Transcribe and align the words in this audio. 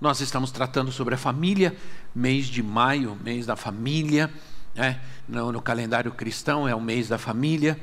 Nós 0.00 0.22
estamos 0.22 0.50
tratando 0.50 0.90
sobre 0.90 1.14
a 1.14 1.18
família, 1.18 1.76
mês 2.14 2.46
de 2.46 2.62
maio, 2.62 3.18
mês 3.22 3.44
da 3.44 3.54
família, 3.54 4.32
né? 4.74 4.98
no, 5.28 5.52
no 5.52 5.60
calendário 5.60 6.10
cristão 6.10 6.66
é 6.66 6.74
o 6.74 6.80
mês 6.80 7.06
da 7.06 7.18
família, 7.18 7.78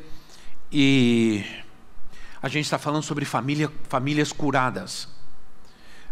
e 0.71 1.45
a 2.41 2.47
gente 2.49 2.65
está 2.65 2.79
falando 2.79 3.03
sobre 3.03 3.23
família, 3.23 3.71
famílias 3.87 4.31
curadas. 4.33 5.07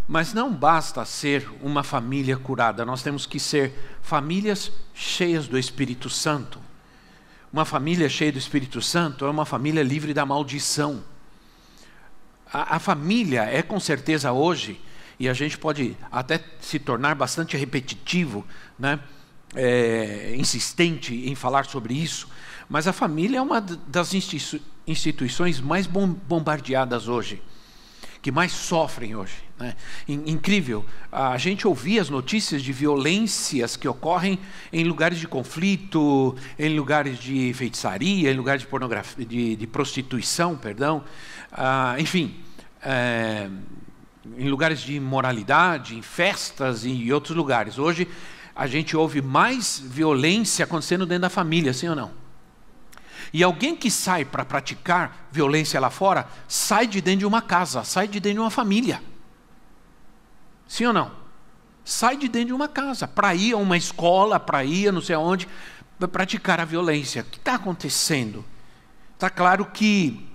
Mas 0.08 0.32
não 0.32 0.54
basta 0.54 1.04
ser 1.06 1.50
uma 1.60 1.82
família 1.82 2.38
curada, 2.38 2.86
nós 2.86 3.02
temos 3.02 3.26
que 3.26 3.40
ser 3.40 3.74
famílias 4.04 4.72
cheias 4.94 5.48
do 5.48 5.58
Espírito 5.58 6.08
Santo. 6.08 6.60
Uma 7.52 7.66
família 7.66 8.08
cheia 8.10 8.32
do 8.32 8.38
Espírito 8.38 8.80
Santo 8.80 9.26
é 9.26 9.30
uma 9.32 9.44
família 9.44 9.82
livre 9.82 10.14
da 10.14 10.24
maldição. 10.24 11.04
A, 12.54 12.76
a 12.76 12.80
família 12.80 13.46
é 13.46 13.64
com 13.64 13.80
certeza 13.80 14.32
hoje 14.32 14.80
e 15.20 15.30
a 15.30 15.34
gente 15.34 15.58
pode 15.58 15.96
até 16.12 16.44
se 16.60 16.80
tornar 16.80 17.16
bastante 17.16 17.56
repetitivo, 17.58 18.46
né? 18.78 19.00
É, 19.58 20.36
insistente 20.36 21.30
em 21.30 21.34
falar 21.34 21.66
sobre 21.66 21.94
isso, 21.94 22.28
mas 22.68 22.88
a 22.88 22.94
família 22.94 23.38
é 23.38 23.42
uma 23.42 23.62
das 23.62 24.14
instituições 24.86 25.62
mais 25.62 25.88
bombardeadas 25.88 27.08
hoje, 27.08 27.42
que 28.22 28.32
mais 28.32 28.52
sofrem 28.52 29.16
hoje. 29.16 29.46
Né? 29.58 29.74
Incrível, 30.08 30.86
a 31.10 31.38
gente 31.38 31.66
ouvia 31.66 32.02
as 32.02 32.10
notícias 32.10 32.62
de 32.62 32.74
violências 32.74 33.78
que 33.78 33.88
ocorrem 33.88 34.38
em 34.74 34.84
lugares 34.84 35.20
de 35.20 35.28
conflito, 35.28 36.36
em 36.60 36.76
lugares 36.76 37.18
de 37.18 37.54
feitiçaria, 37.54 38.32
em 38.32 38.36
lugares 38.36 38.64
de 38.64 38.68
pornografia, 38.68 39.26
de, 39.26 39.56
de 39.56 39.68
prostituição, 39.68 40.58
perdão, 40.58 41.04
ah, 41.52 41.96
enfim. 41.98 42.36
É, 42.82 43.50
em 44.38 44.50
lugares 44.50 44.80
de 44.82 44.96
imoralidade, 44.96 45.96
em 45.96 46.02
festas 46.02 46.86
e 46.86 47.12
outros 47.12 47.36
lugares. 47.36 47.78
Hoje 47.78 48.08
a 48.56 48.68
gente 48.68 48.96
ouve 48.96 49.22
mais 49.22 49.80
violência 49.80 50.64
acontecendo 50.64 51.06
dentro 51.06 51.24
da 51.24 51.30
família, 51.30 51.74
sim 51.74 51.90
ou 51.90 51.96
não? 51.96 52.12
E 53.34 53.44
alguém 53.44 53.76
que 53.76 53.92
sai 53.92 54.24
para 54.24 54.46
praticar 54.46 55.28
violência 55.32 55.80
lá 55.80 55.90
fora, 55.90 56.28
sai 56.48 56.88
de 56.88 57.02
dentro 57.02 57.20
de 57.20 57.26
uma 57.26 57.42
casa, 57.42 57.84
sai 57.84 58.08
de 58.08 58.20
dentro 58.20 58.36
de 58.36 58.40
uma 58.42 58.52
família. 58.52 59.02
Sim 60.68 60.86
ou 60.86 60.94
não? 60.94 61.12
Sai 61.84 62.18
de 62.18 62.28
dentro 62.28 62.48
de 62.48 62.54
uma 62.54 62.68
casa, 62.68 63.08
para 63.08 63.36
ir 63.36 63.54
a 63.54 63.58
uma 63.58 63.78
escola, 63.78 64.40
para 64.40 64.64
ir 64.64 64.88
a 64.88 64.92
não 64.92 65.02
sei 65.02 65.16
aonde, 65.16 65.48
para 66.00 66.08
praticar 66.08 66.60
a 66.60 66.66
violência. 66.66 67.22
O 67.22 67.26
que 67.26 67.38
está 67.38 67.56
acontecendo? 67.56 68.44
Está 69.14 69.30
claro 69.30 69.66
que 69.66 70.28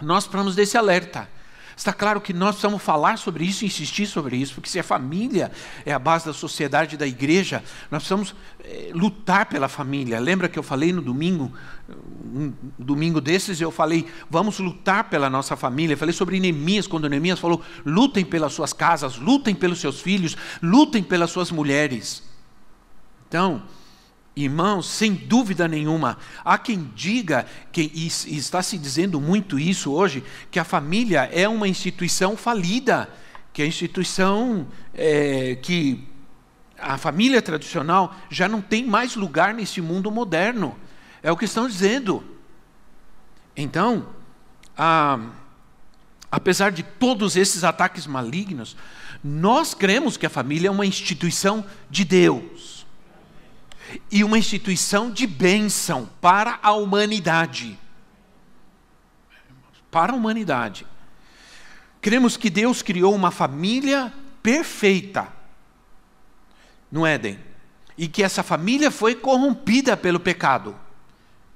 nós 0.00 0.24
precisamos 0.24 0.54
desse 0.54 0.76
alerta. 0.76 1.35
Está 1.76 1.92
claro 1.92 2.22
que 2.22 2.32
nós 2.32 2.52
precisamos 2.52 2.82
falar 2.82 3.18
sobre 3.18 3.44
isso, 3.44 3.62
insistir 3.62 4.06
sobre 4.06 4.34
isso, 4.38 4.54
porque 4.54 4.70
se 4.70 4.78
a 4.78 4.82
família 4.82 5.52
é 5.84 5.92
a 5.92 5.98
base 5.98 6.24
da 6.24 6.32
sociedade 6.32 6.96
da 6.96 7.06
igreja, 7.06 7.62
nós 7.90 8.02
precisamos 8.02 8.34
é, 8.64 8.90
lutar 8.94 9.44
pela 9.44 9.68
família. 9.68 10.18
Lembra 10.18 10.48
que 10.48 10.58
eu 10.58 10.62
falei 10.62 10.90
no 10.90 11.02
domingo, 11.02 11.52
um 12.34 12.50
domingo 12.78 13.20
desses, 13.20 13.60
eu 13.60 13.70
falei, 13.70 14.06
vamos 14.30 14.58
lutar 14.58 15.10
pela 15.10 15.28
nossa 15.28 15.54
família. 15.54 15.92
Eu 15.92 15.98
falei 15.98 16.14
sobre 16.14 16.40
Neemias, 16.40 16.86
quando 16.86 17.10
Neemias 17.10 17.38
falou, 17.38 17.60
lutem 17.84 18.24
pelas 18.24 18.54
suas 18.54 18.72
casas, 18.72 19.18
lutem 19.18 19.54
pelos 19.54 19.78
seus 19.78 20.00
filhos, 20.00 20.34
lutem 20.62 21.02
pelas 21.02 21.30
suas 21.30 21.50
mulheres. 21.50 22.22
Então, 23.28 23.62
Irmãos, 24.38 24.90
sem 24.90 25.14
dúvida 25.14 25.66
nenhuma, 25.66 26.18
há 26.44 26.58
quem 26.58 26.92
diga, 26.94 27.46
que, 27.72 27.90
e 27.94 28.36
está 28.36 28.62
se 28.62 28.76
dizendo 28.76 29.18
muito 29.18 29.58
isso 29.58 29.90
hoje, 29.90 30.22
que 30.50 30.58
a 30.58 30.64
família 30.64 31.22
é 31.32 31.48
uma 31.48 31.66
instituição 31.66 32.36
falida, 32.36 33.08
que 33.50 33.62
a 33.62 33.66
instituição 33.66 34.68
é, 34.92 35.54
que 35.62 36.06
a 36.78 36.98
família 36.98 37.40
tradicional 37.40 38.14
já 38.28 38.46
não 38.46 38.60
tem 38.60 38.84
mais 38.84 39.16
lugar 39.16 39.54
nesse 39.54 39.80
mundo 39.80 40.10
moderno. 40.10 40.76
É 41.22 41.32
o 41.32 41.36
que 41.38 41.46
estão 41.46 41.66
dizendo. 41.66 42.22
Então, 43.56 44.06
a, 44.76 45.18
apesar 46.30 46.72
de 46.72 46.82
todos 46.82 47.36
esses 47.36 47.64
ataques 47.64 48.06
malignos, 48.06 48.76
nós 49.24 49.72
cremos 49.72 50.18
que 50.18 50.26
a 50.26 50.30
família 50.30 50.68
é 50.68 50.70
uma 50.70 50.84
instituição 50.84 51.64
de 51.88 52.04
Deus 52.04 52.75
e 54.10 54.24
uma 54.24 54.38
instituição 54.38 55.10
de 55.10 55.26
bênção 55.26 56.08
para 56.20 56.58
a 56.62 56.72
humanidade. 56.72 57.78
Para 59.90 60.12
a 60.12 60.16
humanidade. 60.16 60.86
Cremos 62.00 62.36
que 62.36 62.50
Deus 62.50 62.82
criou 62.82 63.14
uma 63.14 63.30
família 63.30 64.12
perfeita 64.42 65.32
no 66.90 67.04
Éden 67.04 67.38
e 67.98 68.06
que 68.06 68.22
essa 68.22 68.42
família 68.42 68.90
foi 68.90 69.14
corrompida 69.14 69.96
pelo 69.96 70.20
pecado. 70.20 70.76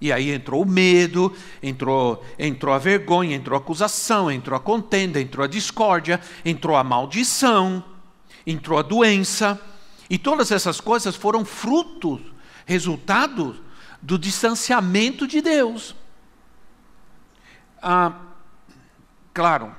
E 0.00 0.10
aí 0.10 0.30
entrou 0.30 0.62
o 0.62 0.66
medo, 0.66 1.36
entrou, 1.62 2.24
entrou 2.38 2.74
a 2.74 2.78
vergonha, 2.78 3.36
entrou 3.36 3.56
a 3.56 3.60
acusação, 3.60 4.30
entrou 4.30 4.56
a 4.56 4.60
contenda, 4.60 5.20
entrou 5.20 5.44
a 5.44 5.48
discórdia, 5.48 6.18
entrou 6.42 6.74
a 6.74 6.82
maldição, 6.82 7.84
entrou 8.46 8.78
a 8.78 8.82
doença. 8.82 9.60
E 10.10 10.18
todas 10.18 10.50
essas 10.50 10.80
coisas 10.80 11.14
foram 11.14 11.44
frutos, 11.44 12.20
resultado 12.66 13.56
do 14.02 14.18
distanciamento 14.18 15.24
de 15.24 15.40
Deus. 15.40 15.94
Ah, 17.80 18.12
claro, 19.32 19.74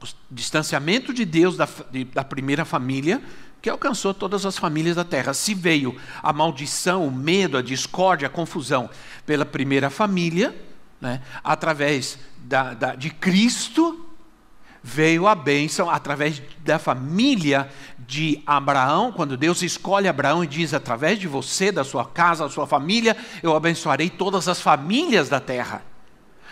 o 0.00 0.06
distanciamento 0.30 1.12
de 1.12 1.24
Deus 1.24 1.56
da, 1.56 1.68
de, 1.90 2.04
da 2.04 2.22
primeira 2.22 2.64
família, 2.64 3.20
que 3.60 3.68
alcançou 3.68 4.14
todas 4.14 4.46
as 4.46 4.56
famílias 4.56 4.94
da 4.94 5.04
terra. 5.04 5.34
Se 5.34 5.54
veio 5.54 6.00
a 6.22 6.32
maldição, 6.32 7.04
o 7.04 7.10
medo, 7.10 7.58
a 7.58 7.62
discórdia, 7.62 8.28
a 8.28 8.30
confusão 8.30 8.88
pela 9.26 9.44
primeira 9.44 9.90
família, 9.90 10.54
né, 11.00 11.20
através 11.42 12.16
da, 12.38 12.74
da, 12.74 12.94
de 12.94 13.10
Cristo, 13.10 14.07
veio 14.82 15.26
a 15.26 15.34
bênção 15.34 15.90
através 15.90 16.42
da 16.64 16.78
família 16.78 17.68
de 17.98 18.42
Abraão, 18.46 19.12
quando 19.12 19.36
Deus 19.36 19.62
escolhe 19.62 20.08
Abraão 20.08 20.42
e 20.42 20.46
diz: 20.46 20.72
através 20.72 21.18
de 21.18 21.28
você, 21.28 21.70
da 21.70 21.84
sua 21.84 22.04
casa, 22.04 22.44
da 22.44 22.50
sua 22.50 22.66
família, 22.66 23.16
eu 23.42 23.54
abençoarei 23.54 24.08
todas 24.08 24.48
as 24.48 24.60
famílias 24.60 25.28
da 25.28 25.40
terra. 25.40 25.82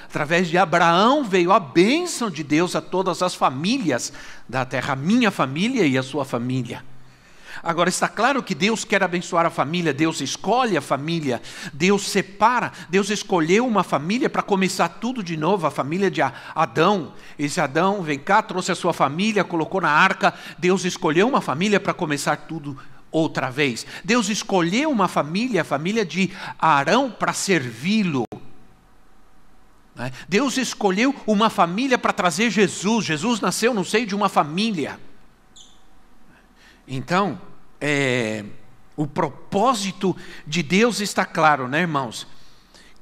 Através 0.04 0.48
de 0.48 0.56
Abraão 0.56 1.24
veio 1.24 1.50
a 1.50 1.58
bênção 1.58 2.30
de 2.30 2.44
Deus 2.44 2.76
a 2.76 2.80
todas 2.80 3.22
as 3.22 3.34
famílias 3.34 4.12
da 4.48 4.64
terra, 4.64 4.92
a 4.92 4.96
minha 4.96 5.30
família 5.30 5.84
e 5.84 5.98
a 5.98 6.02
sua 6.02 6.24
família. 6.24 6.84
Agora 7.62 7.88
está 7.88 8.08
claro 8.08 8.42
que 8.42 8.54
Deus 8.54 8.84
quer 8.84 9.02
abençoar 9.02 9.46
a 9.46 9.50
família, 9.50 9.92
Deus 9.92 10.20
escolhe 10.20 10.76
a 10.76 10.80
família, 10.80 11.40
Deus 11.72 12.08
separa, 12.08 12.72
Deus 12.88 13.10
escolheu 13.10 13.66
uma 13.66 13.82
família 13.82 14.28
para 14.28 14.42
começar 14.42 14.88
tudo 14.88 15.22
de 15.22 15.36
novo, 15.36 15.66
a 15.66 15.70
família 15.70 16.10
de 16.10 16.20
Adão. 16.54 17.12
Esse 17.38 17.60
Adão 17.60 18.02
vem 18.02 18.18
cá, 18.18 18.42
trouxe 18.42 18.72
a 18.72 18.74
sua 18.74 18.92
família, 18.92 19.44
colocou 19.44 19.80
na 19.80 19.90
arca, 19.90 20.34
Deus 20.58 20.84
escolheu 20.84 21.28
uma 21.28 21.40
família 21.40 21.80
para 21.80 21.94
começar 21.94 22.36
tudo 22.36 22.78
outra 23.10 23.50
vez. 23.50 23.86
Deus 24.04 24.28
escolheu 24.28 24.90
uma 24.90 25.08
família, 25.08 25.62
a 25.62 25.64
família 25.64 26.04
de 26.04 26.30
Arão, 26.58 27.10
para 27.10 27.32
servi-lo. 27.32 28.24
Né? 29.94 30.12
Deus 30.28 30.58
escolheu 30.58 31.14
uma 31.26 31.48
família 31.48 31.96
para 31.96 32.12
trazer 32.12 32.50
Jesus. 32.50 33.06
Jesus 33.06 33.40
nasceu 33.40 33.72
no 33.72 33.84
seio 33.84 34.06
de 34.06 34.14
uma 34.14 34.28
família. 34.28 35.00
Então, 36.86 37.40
é, 37.80 38.44
o 38.96 39.06
propósito 39.06 40.16
de 40.46 40.62
Deus 40.62 41.00
está 41.00 41.24
claro, 41.24 41.68
né, 41.68 41.80
irmãos? 41.80 42.26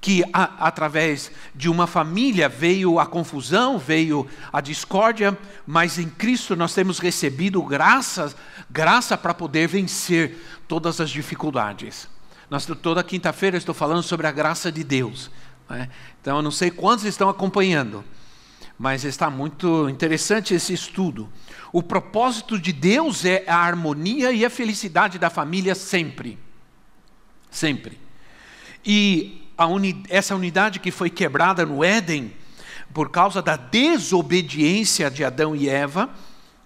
Que 0.00 0.22
a, 0.32 0.66
através 0.66 1.30
de 1.54 1.68
uma 1.68 1.86
família 1.86 2.48
veio 2.48 2.98
a 2.98 3.06
confusão, 3.06 3.78
veio 3.78 4.26
a 4.52 4.60
discórdia, 4.60 5.38
mas 5.66 5.98
em 5.98 6.08
Cristo 6.08 6.56
nós 6.56 6.74
temos 6.74 6.98
recebido 6.98 7.62
graça, 7.62 8.34
graça 8.70 9.16
para 9.16 9.32
poder 9.32 9.68
vencer 9.68 10.36
todas 10.68 11.00
as 11.00 11.10
dificuldades. 11.10 12.08
Nós, 12.50 12.66
toda 12.66 13.02
quinta-feira 13.02 13.56
estou 13.56 13.74
falando 13.74 14.02
sobre 14.02 14.26
a 14.26 14.32
graça 14.32 14.70
de 14.70 14.84
Deus. 14.84 15.30
Né? 15.68 15.88
Então 16.20 16.36
eu 16.36 16.42
não 16.42 16.50
sei 16.50 16.70
quantos 16.70 17.04
estão 17.04 17.28
acompanhando, 17.28 18.04
mas 18.78 19.04
está 19.04 19.30
muito 19.30 19.88
interessante 19.88 20.54
esse 20.54 20.72
estudo. 20.72 21.28
O 21.72 21.82
propósito 21.82 22.58
de 22.58 22.72
Deus 22.72 23.24
é 23.24 23.44
a 23.46 23.56
harmonia 23.56 24.32
e 24.32 24.44
a 24.44 24.50
felicidade 24.50 25.18
da 25.18 25.30
família 25.30 25.74
sempre. 25.74 26.38
Sempre. 27.50 28.00
E 28.84 29.42
uni 29.58 30.02
essa 30.08 30.34
unidade 30.34 30.80
que 30.80 30.90
foi 30.90 31.08
quebrada 31.08 31.64
no 31.64 31.84
Éden, 31.84 32.32
por 32.92 33.10
causa 33.10 33.40
da 33.40 33.56
desobediência 33.56 35.10
de 35.10 35.24
Adão 35.24 35.54
e 35.54 35.68
Eva, 35.68 36.10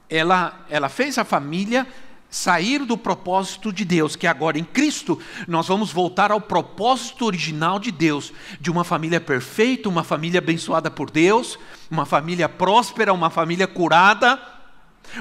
ela, 0.09 0.65
ela 0.71 0.89
fez 0.89 1.19
a 1.19 1.25
família 1.25 1.87
sair 2.31 2.85
do 2.85 2.97
propósito 2.97 3.73
de 3.73 3.85
Deus, 3.85 4.15
que 4.15 4.27
agora 4.27 4.59
em 4.59 4.65
Cristo 4.65 5.19
nós 5.47 5.67
vamos 5.67 5.91
voltar 5.91 6.31
ao 6.31 6.41
propósito 6.41 7.25
original 7.25 7.79
de 7.79 7.91
Deus, 7.91 8.33
de 8.61 8.71
uma 8.71 8.85
família 8.85 9.21
perfeita, 9.21 9.89
uma 9.89 10.05
família 10.05 10.39
abençoada 10.39 10.91
por 10.91 11.11
Deus, 11.11 11.59
uma 11.91 12.05
família 12.05 12.49
próspera, 12.49 13.13
uma 13.13 13.31
família 13.31 13.67
curada, 13.67 14.39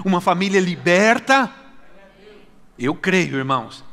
uma 0.04 0.20
família 0.20 0.60
liberta. 0.60 1.52
Eu 2.78 2.94
creio, 2.94 3.38
irmãos. 3.38 3.87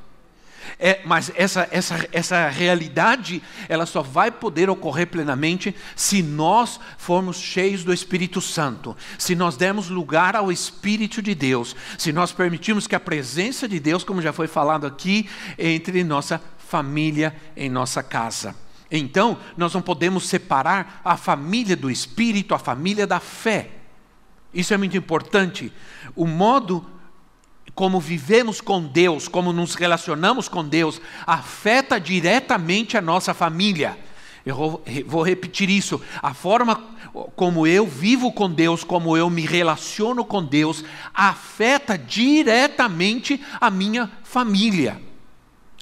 É, 0.78 1.00
mas 1.04 1.30
essa, 1.34 1.68
essa, 1.70 2.08
essa 2.12 2.48
realidade, 2.48 3.42
ela 3.68 3.86
só 3.86 4.02
vai 4.02 4.30
poder 4.30 4.68
ocorrer 4.68 5.06
plenamente 5.06 5.74
se 5.94 6.22
nós 6.22 6.80
formos 6.98 7.36
cheios 7.36 7.84
do 7.84 7.92
Espírito 7.92 8.40
Santo, 8.40 8.96
se 9.18 9.34
nós 9.34 9.56
dermos 9.56 9.88
lugar 9.88 10.36
ao 10.36 10.50
Espírito 10.50 11.22
de 11.22 11.34
Deus, 11.34 11.74
se 11.98 12.12
nós 12.12 12.32
permitirmos 12.32 12.86
que 12.86 12.94
a 12.94 13.00
presença 13.00 13.68
de 13.68 13.78
Deus, 13.78 14.04
como 14.04 14.22
já 14.22 14.32
foi 14.32 14.46
falado 14.46 14.86
aqui, 14.86 15.28
entre 15.58 16.02
nossa 16.04 16.40
família, 16.58 17.34
em 17.56 17.68
nossa 17.70 18.02
casa. 18.02 18.56
Então, 18.90 19.38
nós 19.56 19.72
não 19.74 19.82
podemos 19.82 20.28
separar 20.28 21.00
a 21.04 21.16
família 21.16 21.76
do 21.76 21.90
Espírito, 21.90 22.54
a 22.54 22.58
família 22.58 23.06
da 23.06 23.20
fé. 23.20 23.70
Isso 24.52 24.72
é 24.72 24.76
muito 24.76 24.96
importante. 24.96 25.72
O 26.14 26.26
modo 26.26 26.86
como 27.74 28.00
vivemos 28.00 28.60
com 28.60 28.82
Deus, 28.82 29.26
como 29.26 29.52
nos 29.52 29.74
relacionamos 29.74 30.48
com 30.48 30.64
Deus, 30.64 31.00
afeta 31.26 31.98
diretamente 31.98 32.96
a 32.96 33.00
nossa 33.00 33.34
família. 33.34 33.98
Eu 34.46 34.82
vou 35.06 35.22
repetir 35.22 35.70
isso. 35.70 36.00
A 36.22 36.34
forma 36.34 36.76
como 37.34 37.66
eu 37.66 37.86
vivo 37.86 38.30
com 38.32 38.50
Deus, 38.50 38.84
como 38.84 39.16
eu 39.16 39.30
me 39.30 39.42
relaciono 39.42 40.24
com 40.24 40.44
Deus, 40.44 40.84
afeta 41.14 41.96
diretamente 41.96 43.40
a 43.60 43.70
minha 43.70 44.10
família, 44.22 45.00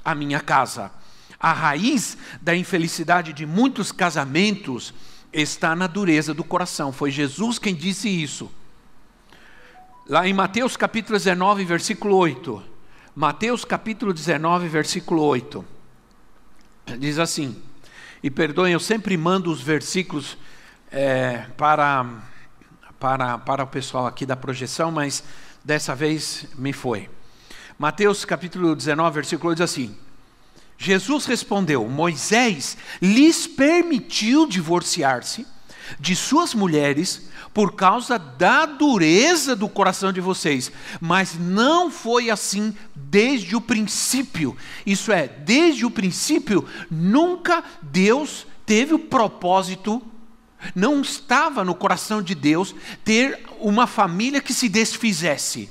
a 0.04 0.14
minha 0.14 0.40
casa. 0.40 0.92
A 1.40 1.52
raiz 1.52 2.16
da 2.40 2.54
infelicidade 2.54 3.32
de 3.32 3.44
muitos 3.44 3.90
casamentos 3.90 4.94
está 5.32 5.74
na 5.74 5.88
dureza 5.88 6.32
do 6.32 6.44
coração. 6.44 6.92
Foi 6.92 7.10
Jesus 7.10 7.58
quem 7.58 7.74
disse 7.74 8.08
isso. 8.08 8.50
Lá 10.08 10.26
em 10.26 10.32
Mateus 10.32 10.76
capítulo 10.76 11.16
19, 11.16 11.64
versículo 11.64 12.16
8. 12.16 12.60
Mateus 13.14 13.64
capítulo 13.64 14.12
19, 14.12 14.66
versículo 14.66 15.22
8. 15.22 15.64
Diz 16.98 17.20
assim: 17.20 17.62
E 18.20 18.28
perdoem, 18.28 18.72
eu 18.72 18.80
sempre 18.80 19.16
mando 19.16 19.48
os 19.48 19.62
versículos 19.62 20.36
é, 20.90 21.46
para, 21.56 22.04
para, 22.98 23.38
para 23.38 23.62
o 23.62 23.66
pessoal 23.68 24.04
aqui 24.04 24.26
da 24.26 24.34
projeção, 24.34 24.90
mas 24.90 25.22
dessa 25.64 25.94
vez 25.94 26.46
me 26.58 26.72
foi. 26.72 27.08
Mateus 27.78 28.24
capítulo 28.24 28.74
19, 28.74 29.14
versículo 29.14 29.50
8 29.50 29.58
diz 29.58 29.70
assim: 29.70 29.96
Jesus 30.76 31.26
respondeu: 31.26 31.88
Moisés 31.88 32.76
lhes 33.00 33.46
permitiu 33.46 34.48
divorciar-se 34.48 35.46
de 35.98 36.14
suas 36.16 36.54
mulheres 36.54 37.28
por 37.54 37.74
causa 37.74 38.18
da 38.18 38.64
dureza 38.64 39.54
do 39.54 39.68
coração 39.68 40.12
de 40.12 40.20
vocês, 40.20 40.72
mas 41.00 41.38
não 41.38 41.90
foi 41.90 42.30
assim 42.30 42.74
desde 42.94 43.54
o 43.54 43.60
princípio. 43.60 44.56
Isso 44.86 45.12
é, 45.12 45.28
desde 45.28 45.84
o 45.84 45.90
princípio, 45.90 46.66
nunca 46.90 47.62
Deus 47.82 48.46
teve 48.64 48.94
o 48.94 48.98
propósito, 48.98 50.02
não 50.74 51.00
estava 51.02 51.64
no 51.64 51.74
coração 51.74 52.22
de 52.22 52.34
Deus 52.34 52.74
ter 53.04 53.40
uma 53.60 53.86
família 53.86 54.40
que 54.40 54.54
se 54.54 54.68
desfizesse, 54.68 55.68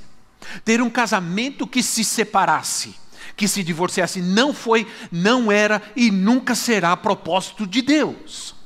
ter 0.63 0.81
um 0.81 0.89
casamento 0.89 1.65
que 1.65 1.81
se 1.81 2.03
separasse, 2.03 2.93
que 3.35 3.47
se 3.47 3.63
divorciasse. 3.63 4.21
Não 4.21 4.53
foi, 4.53 4.85
não 5.11 5.51
era 5.51 5.81
e 5.95 6.11
nunca 6.11 6.53
será 6.53 6.95
propósito 6.95 7.65
de 7.65 7.81
Deus. 7.81 8.60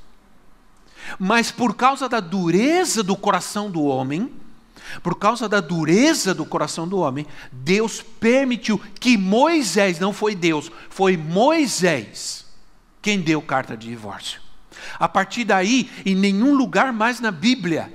Mas 1.19 1.51
por 1.51 1.75
causa 1.75 2.07
da 2.09 2.19
dureza 2.19 3.03
do 3.03 3.15
coração 3.15 3.69
do 3.69 3.83
homem, 3.83 4.31
por 5.01 5.17
causa 5.17 5.49
da 5.49 5.59
dureza 5.59 6.33
do 6.33 6.45
coração 6.45 6.87
do 6.87 6.99
homem, 6.99 7.25
Deus 7.51 8.01
permitiu 8.01 8.79
que 8.99 9.17
Moisés, 9.17 9.99
não 9.99 10.13
foi 10.13 10.35
Deus, 10.35 10.71
foi 10.89 11.17
Moisés 11.17 12.45
quem 13.01 13.21
deu 13.21 13.41
carta 13.41 13.77
de 13.77 13.87
divórcio. 13.87 14.41
A 14.99 15.07
partir 15.07 15.43
daí, 15.43 15.89
em 16.05 16.15
nenhum 16.15 16.55
lugar 16.55 16.91
mais 16.91 17.19
na 17.19 17.31
Bíblia 17.31 17.91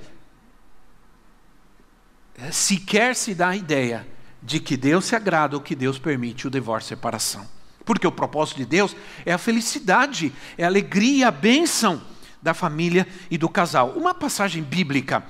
sequer 2.51 3.15
se 3.15 3.35
dá 3.35 3.49
a 3.49 3.55
ideia 3.55 4.07
de 4.41 4.59
que 4.59 4.75
Deus 4.75 5.05
se 5.05 5.15
agrada 5.15 5.55
ou 5.55 5.61
que 5.61 5.75
Deus 5.75 5.99
permite 5.99 6.47
o 6.47 6.49
divórcio 6.49 6.87
e 6.87 6.95
separação. 6.95 7.47
Porque 7.85 8.07
o 8.07 8.11
propósito 8.11 8.57
de 8.57 8.65
Deus 8.65 8.95
é 9.25 9.33
a 9.33 9.37
felicidade, 9.37 10.33
é 10.57 10.63
a 10.63 10.67
alegria, 10.67 11.27
a 11.27 11.31
bênção 11.31 12.01
da 12.41 12.53
família 12.53 13.07
e 13.29 13.37
do 13.37 13.47
casal. 13.47 13.91
Uma 13.91 14.13
passagem 14.13 14.63
bíblica 14.63 15.23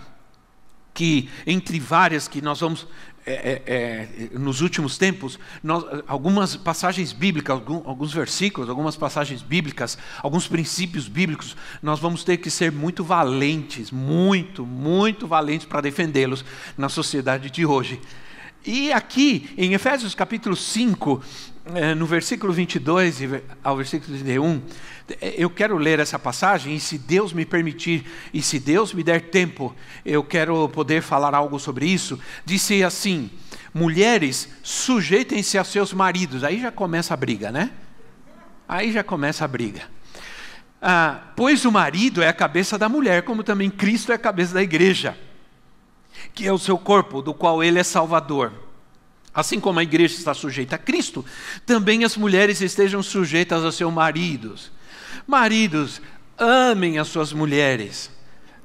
que, 0.94 1.30
entre 1.46 1.80
várias 1.80 2.28
que 2.28 2.42
nós 2.42 2.60
vamos 2.60 2.88
é, 3.24 3.34
é, 3.34 3.74
é, 4.34 4.38
nos 4.40 4.62
últimos 4.62 4.98
tempos, 4.98 5.38
nós, 5.62 5.86
algumas 6.08 6.56
passagens 6.56 7.13
bíblicas, 7.13 7.56
alguns, 7.56 7.86
alguns 7.86 8.13
versículos, 8.13 8.68
algumas 8.68 8.96
passagens 8.96 9.44
bíblicas, 9.44 9.96
alguns 10.24 10.48
princípios 10.48 11.08
bíblicos, 11.08 11.56
nós 11.84 12.00
vamos 12.00 12.24
ter 12.24 12.38
que 12.38 12.50
ser 12.50 12.72
muito 12.72 13.04
valentes, 13.04 13.92
muito, 13.92 14.66
muito 14.66 15.28
valentes 15.28 15.68
para 15.68 15.81
defendê-los 15.81 16.44
na 16.75 16.90
sociedade 16.90 17.52
de 17.52 17.64
hoje. 17.64 18.02
E 18.63 18.94
aqui, 18.94 19.50
em 19.58 19.74
Efésios 19.74 20.13
capítulo 20.13 20.56
5, 20.56 21.24
é, 21.74 21.96
no 21.96 22.06
versículo 22.06 22.54
22 22.54 23.18
ao 23.63 23.75
versículo 23.75 24.13
31, 24.13 24.62
eu 25.36 25.50
quero 25.50 25.78
ler 25.78 26.00
essa 26.00 26.19
passagem 26.19 26.75
e, 26.75 26.80
se 26.80 27.00
Deus 27.00 27.34
me 27.34 27.44
permitir 27.44 28.06
e 28.31 28.40
se 28.40 28.60
Deus 28.60 28.94
me 28.94 29.04
der 29.04 29.30
tempo, 29.30 29.75
eu 30.06 30.24
quero 30.24 30.69
poder 30.69 31.02
falar 31.02 31.34
algo 31.34 31.58
sobre 31.58 31.88
isso. 31.88 32.19
Disse 32.46 32.84
assim: 32.84 33.31
Mulheres, 33.74 34.48
sujeitem-se 34.62 35.57
a 35.57 35.64
seus 35.64 35.92
maridos. 35.92 36.44
Aí 36.44 36.62
já 36.62 36.71
começa 36.71 37.16
a 37.16 37.18
briga, 37.18 37.52
né? 37.52 37.71
Aí 38.69 38.92
já 38.92 39.04
começa 39.04 39.44
a 39.44 39.47
briga. 39.47 39.81
Ah, 40.80 41.31
pois 41.35 41.66
o 41.66 41.71
marido 41.71 42.21
é 42.21 42.28
a 42.28 42.33
cabeça 42.33 42.78
da 42.78 42.88
mulher, 42.88 43.24
como 43.24 43.44
também 43.44 43.71
Cristo 43.71 44.12
é 44.12 44.16
a 44.16 44.19
cabeça 44.19 44.54
da 44.54 44.62
igreja, 44.62 45.18
que 46.33 46.47
é 46.47 46.51
o 46.51 46.57
seu 46.57 46.77
corpo, 46.77 47.21
do 47.21 47.33
qual 47.33 47.63
ele 47.63 47.80
é 47.80 47.83
salvador. 47.83 48.51
Assim 49.33 49.59
como 49.59 49.80
a 49.80 49.83
igreja 49.83 50.15
está 50.15 50.33
sujeita 50.33 50.75
a 50.75 50.80
Cristo, 50.80 51.23
também 51.65 52.03
as 52.03 52.18
mulheres 52.18 52.61
estejam 52.61 53.01
sujeitas 53.01 53.63
aos 53.63 53.75
seus 53.75 53.94
maridos. 53.94 54.71
Maridos, 55.25 56.01
amem 56.37 56.99
as 56.99 57.07
suas 57.07 57.31
mulheres. 57.31 58.11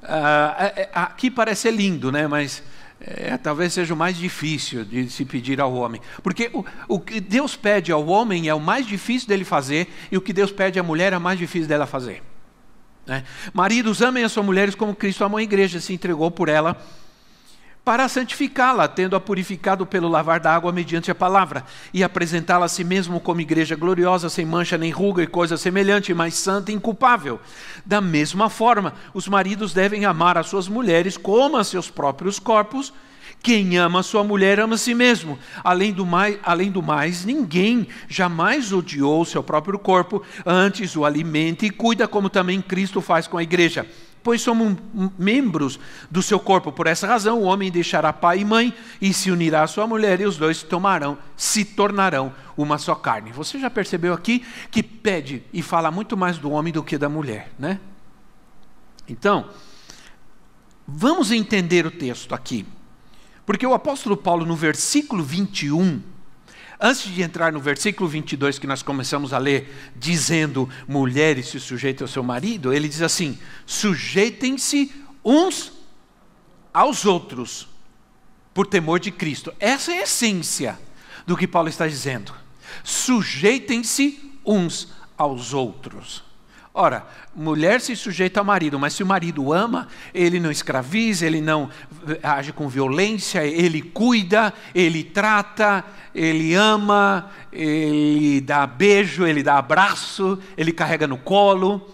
Ah, 0.03 0.55
é, 0.59 0.81
é, 0.81 0.89
aqui 0.93 1.31
parece 1.31 1.71
lindo, 1.71 2.11
né? 2.11 2.27
mas 2.27 2.61
é, 2.99 3.37
talvez 3.37 3.73
seja 3.73 3.93
o 3.93 3.97
mais 3.97 4.17
difícil 4.17 4.83
de 4.83 5.09
se 5.09 5.23
pedir 5.23 5.61
ao 5.61 5.73
homem. 5.73 6.01
Porque 6.21 6.49
o, 6.53 6.65
o, 6.87 6.99
que 6.99 7.21
Deus 7.21 7.55
pede 7.55 7.91
ao 7.91 8.05
homem 8.05 8.49
é 8.49 8.53
o 8.53 8.59
mais 8.59 8.85
difícil 8.85 9.29
dele 9.29 9.45
fazer, 9.45 9.87
e 10.11 10.17
o 10.17 10.21
que 10.21 10.33
Deus 10.33 10.51
pede 10.51 10.79
à 10.79 10.83
mulher 10.83 11.13
é 11.13 11.17
o 11.17 11.21
mais 11.21 11.39
difícil 11.39 11.67
dela 11.67 11.87
fazer. 11.87 12.21
Né? 13.05 13.23
Maridos, 13.53 14.01
amem 14.01 14.25
as 14.25 14.33
suas 14.33 14.45
mulheres 14.45 14.75
como 14.75 14.93
Cristo 14.93 15.23
amou 15.23 15.37
a 15.37 15.43
igreja, 15.43 15.79
se 15.79 15.93
entregou 15.93 16.29
por 16.29 16.49
ela 16.49 16.75
para 17.87 18.09
santificá-la, 18.09 18.85
tendo-a 18.85 19.17
purificado 19.17 19.85
pelo 19.85 20.09
lavar 20.09 20.41
da 20.41 20.53
água 20.53 20.73
mediante 20.73 21.09
a 21.09 21.15
palavra, 21.15 21.63
e 21.93 22.03
apresentá-la 22.03 22.65
a 22.65 22.67
si 22.67 22.83
mesmo 22.83 23.17
como 23.17 23.39
igreja 23.39 23.77
gloriosa, 23.77 24.27
sem 24.27 24.45
mancha 24.45 24.77
nem 24.77 24.91
ruga 24.91 25.23
e 25.23 25.27
coisa 25.27 25.55
semelhante, 25.55 26.13
mas 26.13 26.33
santa 26.33 26.69
e 26.69 26.75
inculpável. 26.75 27.39
Da 27.85 28.01
mesma 28.01 28.49
forma, 28.49 28.93
os 29.13 29.25
maridos 29.29 29.71
devem 29.71 30.03
amar 30.03 30.37
as 30.37 30.47
suas 30.47 30.67
mulheres 30.67 31.15
como 31.15 31.55
a 31.55 31.63
seus 31.63 31.89
próprios 31.89 32.39
corpos. 32.39 32.91
Quem 33.41 33.77
ama 33.77 34.03
sua 34.03 34.21
mulher 34.21 34.59
ama 34.59 34.75
a 34.75 34.77
si 34.77 34.93
mesmo. 34.93 35.39
Além 35.63 35.93
do, 35.93 36.05
mais, 36.05 36.37
além 36.43 36.69
do 36.69 36.83
mais, 36.83 37.23
ninguém 37.23 37.87
jamais 38.09 38.73
odiou 38.73 39.23
seu 39.23 39.41
próprio 39.41 39.79
corpo, 39.79 40.21
antes 40.45 40.93
o 40.97 41.05
alimenta 41.05 41.65
e 41.65 41.69
cuida, 41.69 42.05
como 42.05 42.29
também 42.29 42.61
Cristo 42.61 42.99
faz 42.99 43.27
com 43.27 43.37
a 43.37 43.43
igreja 43.43 43.87
pois 44.27 44.41
somos 44.41 44.77
membros 45.17 45.79
do 46.11 46.21
seu 46.21 46.37
corpo. 46.37 46.69
Por 46.69 46.85
essa 46.85 47.07
razão, 47.07 47.39
o 47.39 47.45
homem 47.45 47.71
deixará 47.71 48.11
pai 48.11 48.39
e 48.39 48.43
mãe 48.43 48.73
e 49.01 49.13
se 49.13 49.31
unirá 49.31 49.63
à 49.63 49.67
sua 49.67 49.87
mulher, 49.87 50.19
e 50.19 50.25
os 50.25 50.35
dois 50.35 50.61
tomarão, 50.61 51.17
se 51.37 51.63
tornarão 51.63 52.35
uma 52.57 52.77
só 52.77 52.93
carne. 52.93 53.31
Você 53.31 53.57
já 53.57 53.69
percebeu 53.69 54.13
aqui 54.13 54.45
que 54.69 54.83
pede 54.83 55.43
e 55.53 55.61
fala 55.61 55.89
muito 55.91 56.17
mais 56.17 56.37
do 56.37 56.51
homem 56.51 56.73
do 56.73 56.83
que 56.83 56.97
da 56.97 57.07
mulher, 57.07 57.53
né? 57.57 57.79
Então, 59.07 59.49
vamos 60.85 61.31
entender 61.31 61.85
o 61.85 61.91
texto 61.91 62.35
aqui. 62.35 62.65
Porque 63.45 63.65
o 63.65 63.73
apóstolo 63.73 64.17
Paulo, 64.17 64.45
no 64.45 64.57
versículo 64.57 65.23
21, 65.23 66.01
antes 66.79 67.03
de 67.03 67.21
entrar 67.21 67.51
no 67.51 67.59
versículo 67.59 68.07
22 68.07 68.59
que 68.59 68.67
nós 68.67 68.83
começamos 68.83 69.33
a 69.33 69.37
ler, 69.37 69.91
dizendo 69.95 70.69
mulheres 70.87 71.47
se 71.47 71.59
sujeitem 71.59 72.03
ao 72.03 72.07
seu 72.07 72.23
marido, 72.23 72.73
ele 72.73 72.87
diz 72.87 73.01
assim: 73.01 73.37
sujeitem-se 73.65 74.93
uns 75.23 75.71
aos 76.73 77.05
outros, 77.05 77.67
por 78.53 78.67
temor 78.67 78.99
de 78.99 79.11
Cristo. 79.11 79.53
Essa 79.59 79.91
é 79.91 79.99
a 79.99 80.03
essência 80.03 80.79
do 81.25 81.35
que 81.35 81.47
Paulo 81.47 81.69
está 81.69 81.87
dizendo. 81.87 82.33
Sujeitem-se 82.83 84.39
uns 84.45 84.93
aos 85.17 85.53
outros. 85.53 86.26
Ora, 86.79 87.07
mulher 87.35 87.81
se 87.81 87.95
sujeita 87.95 88.39
ao 88.39 88.45
marido, 88.45 88.77
mas 88.77 88.93
se 88.93 89.01
o 89.01 89.05
marido 89.05 89.51
ama, 89.51 89.87
ele 90.13 90.39
não 90.39 90.51
escraviza, 90.51 91.25
ele 91.25 91.41
não 91.41 91.71
age 92.21 92.53
com 92.53 92.69
violência, 92.69 93.43
ele 93.43 93.81
cuida, 93.81 94.53
ele 94.75 95.03
trata, 95.03 95.83
ele 96.13 96.53
ama, 96.53 97.31
ele 97.51 98.39
dá 98.41 98.67
beijo, 98.67 99.25
ele 99.25 99.41
dá 99.41 99.57
abraço, 99.57 100.37
ele 100.55 100.71
carrega 100.71 101.07
no 101.07 101.17
colo, 101.17 101.89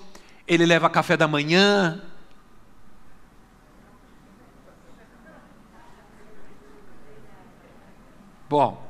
ele 0.45 0.65
leva 0.65 0.89
café 0.89 1.15
da 1.15 1.29
manhã. 1.29 2.01
Bom, 8.49 8.82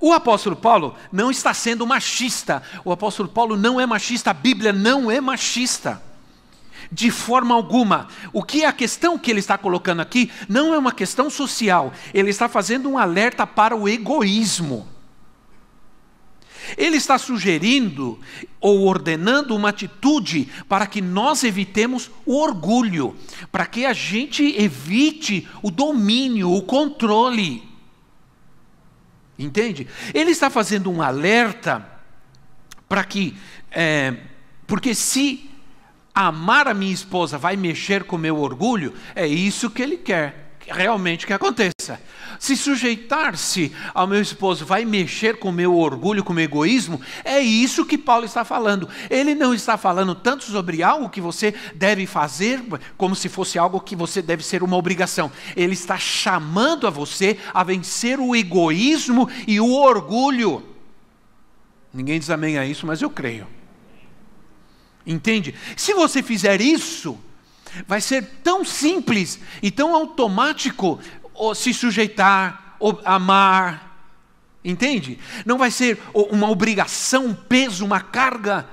o 0.00 0.12
apóstolo 0.12 0.56
Paulo 0.56 0.94
não 1.12 1.30
está 1.30 1.52
sendo 1.52 1.86
machista. 1.86 2.62
O 2.84 2.90
apóstolo 2.90 3.28
Paulo 3.28 3.56
não 3.56 3.78
é 3.78 3.84
machista, 3.84 4.30
a 4.30 4.34
Bíblia 4.34 4.72
não 4.72 5.10
é 5.10 5.20
machista. 5.20 6.02
De 6.90 7.10
forma 7.10 7.54
alguma. 7.54 8.08
O 8.32 8.42
que 8.42 8.62
é 8.62 8.66
a 8.66 8.72
questão 8.72 9.18
que 9.18 9.30
ele 9.30 9.40
está 9.40 9.58
colocando 9.58 10.00
aqui 10.00 10.30
não 10.48 10.74
é 10.74 10.78
uma 10.78 10.90
questão 10.90 11.28
social. 11.28 11.92
Ele 12.14 12.30
está 12.30 12.48
fazendo 12.48 12.88
um 12.88 12.96
alerta 12.96 13.46
para 13.46 13.76
o 13.76 13.88
egoísmo. 13.88 14.88
Ele 16.76 16.96
está 16.96 17.18
sugerindo 17.18 18.18
ou 18.60 18.86
ordenando 18.86 19.54
uma 19.54 19.70
atitude 19.70 20.48
para 20.68 20.86
que 20.86 21.00
nós 21.00 21.44
evitemos 21.44 22.10
o 22.24 22.36
orgulho, 22.36 23.16
para 23.50 23.66
que 23.66 23.84
a 23.84 23.92
gente 23.92 24.54
evite 24.60 25.48
o 25.62 25.70
domínio, 25.70 26.52
o 26.52 26.62
controle. 26.62 27.69
Entende? 29.44 29.86
Ele 30.12 30.30
está 30.30 30.50
fazendo 30.50 30.90
um 30.90 31.00
alerta 31.00 31.86
para 32.88 33.02
que, 33.04 33.36
é, 33.70 34.14
porque 34.66 34.94
se 34.94 35.50
amar 36.14 36.68
a 36.68 36.74
minha 36.74 36.92
esposa 36.92 37.38
vai 37.38 37.56
mexer 37.56 38.04
com 38.04 38.18
meu 38.18 38.38
orgulho, 38.38 38.92
é 39.14 39.26
isso 39.26 39.70
que 39.70 39.82
ele 39.82 39.96
quer 39.96 40.39
realmente 40.70 41.26
que 41.26 41.32
aconteça. 41.32 42.00
Se 42.38 42.56
sujeitar-se 42.56 43.72
ao 43.92 44.06
meu 44.06 44.20
esposo 44.20 44.64
vai 44.64 44.84
mexer 44.84 45.38
com 45.38 45.50
o 45.50 45.52
meu 45.52 45.76
orgulho, 45.76 46.24
com 46.24 46.32
o 46.32 46.36
meu 46.36 46.44
egoísmo, 46.44 47.00
é 47.24 47.40
isso 47.40 47.84
que 47.84 47.98
Paulo 47.98 48.24
está 48.24 48.44
falando. 48.44 48.88
Ele 49.10 49.34
não 49.34 49.52
está 49.52 49.76
falando 49.76 50.14
tanto 50.14 50.44
sobre 50.44 50.82
algo 50.82 51.10
que 51.10 51.20
você 51.20 51.54
deve 51.74 52.06
fazer, 52.06 52.62
como 52.96 53.14
se 53.14 53.28
fosse 53.28 53.58
algo 53.58 53.80
que 53.80 53.96
você 53.96 54.22
deve 54.22 54.44
ser 54.44 54.62
uma 54.62 54.76
obrigação. 54.76 55.30
Ele 55.56 55.74
está 55.74 55.98
chamando 55.98 56.86
a 56.86 56.90
você 56.90 57.38
a 57.52 57.62
vencer 57.62 58.18
o 58.18 58.34
egoísmo 58.34 59.28
e 59.46 59.60
o 59.60 59.72
orgulho. 59.72 60.62
Ninguém 61.92 62.18
diz 62.18 62.30
amém 62.30 62.56
a 62.56 62.64
isso, 62.64 62.86
mas 62.86 63.02
eu 63.02 63.10
creio. 63.10 63.46
Entende? 65.04 65.54
Se 65.76 65.92
você 65.92 66.22
fizer 66.22 66.60
isso, 66.60 67.18
Vai 67.86 68.00
ser 68.00 68.24
tão 68.42 68.64
simples 68.64 69.38
e 69.62 69.70
tão 69.70 69.94
automático 69.94 70.98
se 71.54 71.72
sujeitar, 71.72 72.76
amar. 73.04 73.88
Entende? 74.64 75.18
Não 75.46 75.56
vai 75.56 75.70
ser 75.70 75.98
uma 76.12 76.50
obrigação, 76.50 77.26
um 77.26 77.34
peso, 77.34 77.84
uma 77.84 78.00
carga, 78.00 78.66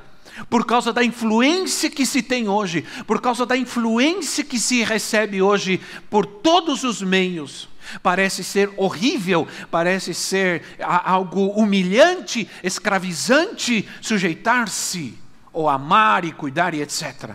por 0.50 0.66
causa 0.66 0.92
da 0.92 1.04
influência 1.04 1.90
que 1.90 2.06
se 2.06 2.22
tem 2.22 2.48
hoje, 2.48 2.86
por 3.06 3.22
causa 3.22 3.46
da 3.46 3.56
influência 3.56 4.44
que 4.44 4.60
se 4.60 4.84
recebe 4.84 5.42
hoje 5.42 5.80
por 6.10 6.26
todos 6.26 6.84
os 6.84 7.02
meios. 7.02 7.70
Parece 8.04 8.44
ser 8.44 8.70
horrível, 8.76 9.48
parece 9.72 10.14
ser 10.14 10.62
algo 10.80 11.48
humilhante, 11.52 12.48
escravizante, 12.62 13.88
sujeitar-se, 14.02 15.18
ou 15.54 15.70
amar 15.70 16.26
e 16.26 16.34
cuidar 16.34 16.74
e 16.74 16.82
etc. 16.82 17.32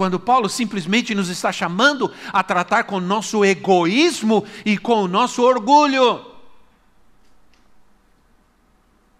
Quando 0.00 0.18
Paulo 0.18 0.48
simplesmente 0.48 1.14
nos 1.14 1.28
está 1.28 1.52
chamando 1.52 2.10
a 2.32 2.42
tratar 2.42 2.84
com 2.84 2.96
o 2.96 3.00
nosso 3.02 3.44
egoísmo 3.44 4.46
e 4.64 4.78
com 4.78 5.02
o 5.02 5.06
nosso 5.06 5.42
orgulho. 5.42 6.24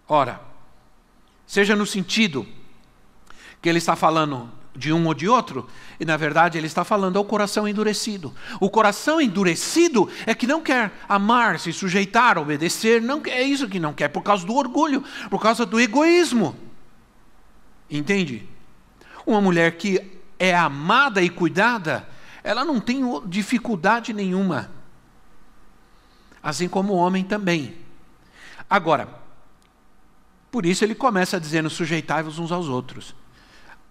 Ora, 0.09 0.41
seja 1.47 1.77
no 1.77 1.85
sentido 1.85 2.49
que 3.61 3.69
ele 3.69 3.77
está 3.77 3.95
falando 3.95 4.51
de 4.75 4.91
um 4.91 5.07
ou 5.07 5.13
de 5.13 5.29
outro, 5.29 5.69
e 6.01 6.07
na 6.07 6.17
verdade 6.17 6.57
ele 6.57 6.67
está 6.67 6.83
falando 6.83 7.19
ao 7.19 7.27
coração 7.27 7.69
endurecido. 7.69 8.35
O 8.59 8.71
coração 8.71 9.21
endurecido 9.21 10.09
é 10.25 10.35
que 10.35 10.47
não 10.47 10.63
quer 10.63 10.95
amar, 11.07 11.61
se 11.61 11.75
sujeitar, 11.75 12.39
obedecer, 12.39 13.03
não 13.03 13.21
é 13.27 13.43
isso 13.43 13.69
que 13.69 13.79
não 13.79 13.93
quer, 13.93 14.09
por 14.09 14.23
causa 14.23 14.47
do 14.47 14.55
orgulho, 14.55 15.05
por 15.29 15.43
causa 15.43 15.67
do 15.67 15.79
egoísmo. 15.79 16.57
Entende? 17.91 18.49
Uma 19.27 19.43
mulher 19.43 19.77
que 19.77 20.19
é 20.41 20.57
amada 20.57 21.21
e 21.23 21.29
cuidada, 21.29 22.09
ela 22.43 22.65
não 22.65 22.81
tem 22.81 23.03
dificuldade 23.27 24.15
nenhuma. 24.15 24.71
Assim 26.43 26.67
como 26.67 26.95
o 26.95 26.97
homem 26.97 27.23
também. 27.23 27.77
Agora, 28.69 29.07
por 30.51 30.65
isso 30.65 30.83
ele 30.83 30.95
começa 30.95 31.39
dizendo: 31.39 31.69
sujeitai-vos 31.69 32.39
uns 32.39 32.51
aos 32.51 32.69
outros. 32.69 33.15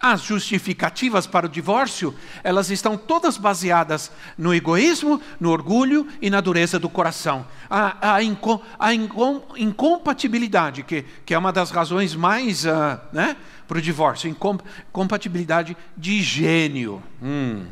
As 0.01 0.21
justificativas 0.21 1.27
para 1.27 1.45
o 1.45 1.49
divórcio, 1.49 2.15
elas 2.41 2.71
estão 2.71 2.97
todas 2.97 3.37
baseadas 3.37 4.09
no 4.37 4.53
egoísmo, 4.53 5.21
no 5.39 5.51
orgulho 5.51 6.07
e 6.21 6.29
na 6.29 6.39
dureza 6.39 6.79
do 6.79 6.89
coração. 6.89 7.45
A, 7.69 8.15
a, 8.15 8.23
inco, 8.23 8.61
a 8.79 8.93
incom, 8.93 9.43
incompatibilidade, 9.57 10.83
que, 10.83 11.03
que 11.25 11.33
é 11.33 11.37
uma 11.37 11.51
das 11.51 11.69
razões 11.69 12.15
mais 12.15 12.65
uh, 12.65 12.97
né, 13.11 13.35
para 13.69 13.77
o 13.77 13.81
divórcio, 13.81 14.27
incompatibilidade 14.27 15.77
de 15.95 16.23
gênio. 16.23 17.03
Hum. 17.21 17.67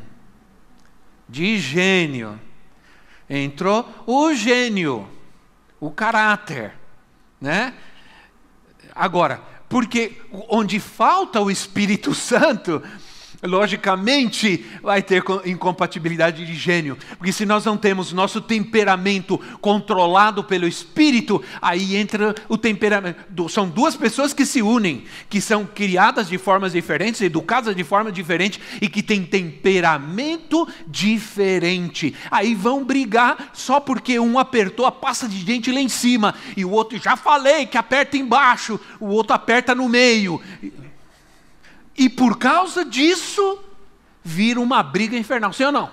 De 1.27 1.58
gênio. 1.58 2.39
Entrou 3.27 3.84
o 4.06 4.32
gênio, 4.32 5.10
o 5.80 5.89
caráter. 5.89 6.75
Né? 7.42 7.74
Agora, 8.94 9.42
porque 9.68 10.22
onde 10.48 10.80
falta 10.80 11.42
o 11.42 11.50
Espírito 11.50 12.13
Santo, 12.16 12.84
logicamente 13.44 14.65
vai 14.82 15.01
ter 15.01 15.24
incompatibilidade 15.46 16.46
de 16.46 16.53
gênio, 16.56 16.98
porque 17.17 17.32
se 17.32 17.46
nós 17.46 17.65
não 17.65 17.77
temos 17.77 18.12
nosso 18.12 18.41
temperamento 18.41 19.39
controlado 19.62 20.44
pelo 20.44 20.67
espírito, 20.67 21.44
aí 21.62 21.96
entra 21.96 22.34
o 22.50 22.58
temperamento. 22.58 23.50
São 23.50 23.67
duas 23.67 23.96
pessoas 23.96 24.34
que 24.34 24.46
se 24.46 24.62
unem, 24.62 25.03
que 25.29 25.39
são 25.39 25.65
criadas 25.65 26.27
de 26.27 26.38
formas 26.38 26.74
diferentes, 26.74 27.22
educadas 27.22 27.75
de 27.75 27.84
forma 27.84 28.12
diferente 28.12 28.60
e 28.82 28.89
que 28.89 29.03
têm 29.03 29.24
temperamento 29.24 30.67
diferente. 30.88 32.15
Aí 32.32 32.56
vão 32.56 32.84
brigar 32.84 33.51
só 33.53 33.79
porque 33.79 34.20
um 34.20 34.39
apertou 34.39 34.86
a 34.86 34.91
pasta 34.91 35.27
de 35.27 35.44
dente 35.44 35.72
lá 35.72 35.79
em 35.79 35.89
cima 35.89 36.34
e 36.56 36.65
o 36.65 36.72
outro 36.72 36.98
já 36.98 37.15
falei 37.15 37.65
que 37.65 37.77
aperta 37.77 38.17
embaixo, 38.17 38.79
o 39.00 39.08
outro 39.08 39.34
aperta 39.34 39.75
no 39.75 39.88
meio. 39.88 40.41
E 41.98 42.08
por 42.08 42.38
causa 42.38 42.86
disso, 42.86 43.60
vira 44.24 44.60
uma 44.60 44.84
briga 44.84 45.18
infernal. 45.18 45.51
Sim 45.51 45.66
ou 45.66 45.72
não? 45.72 45.88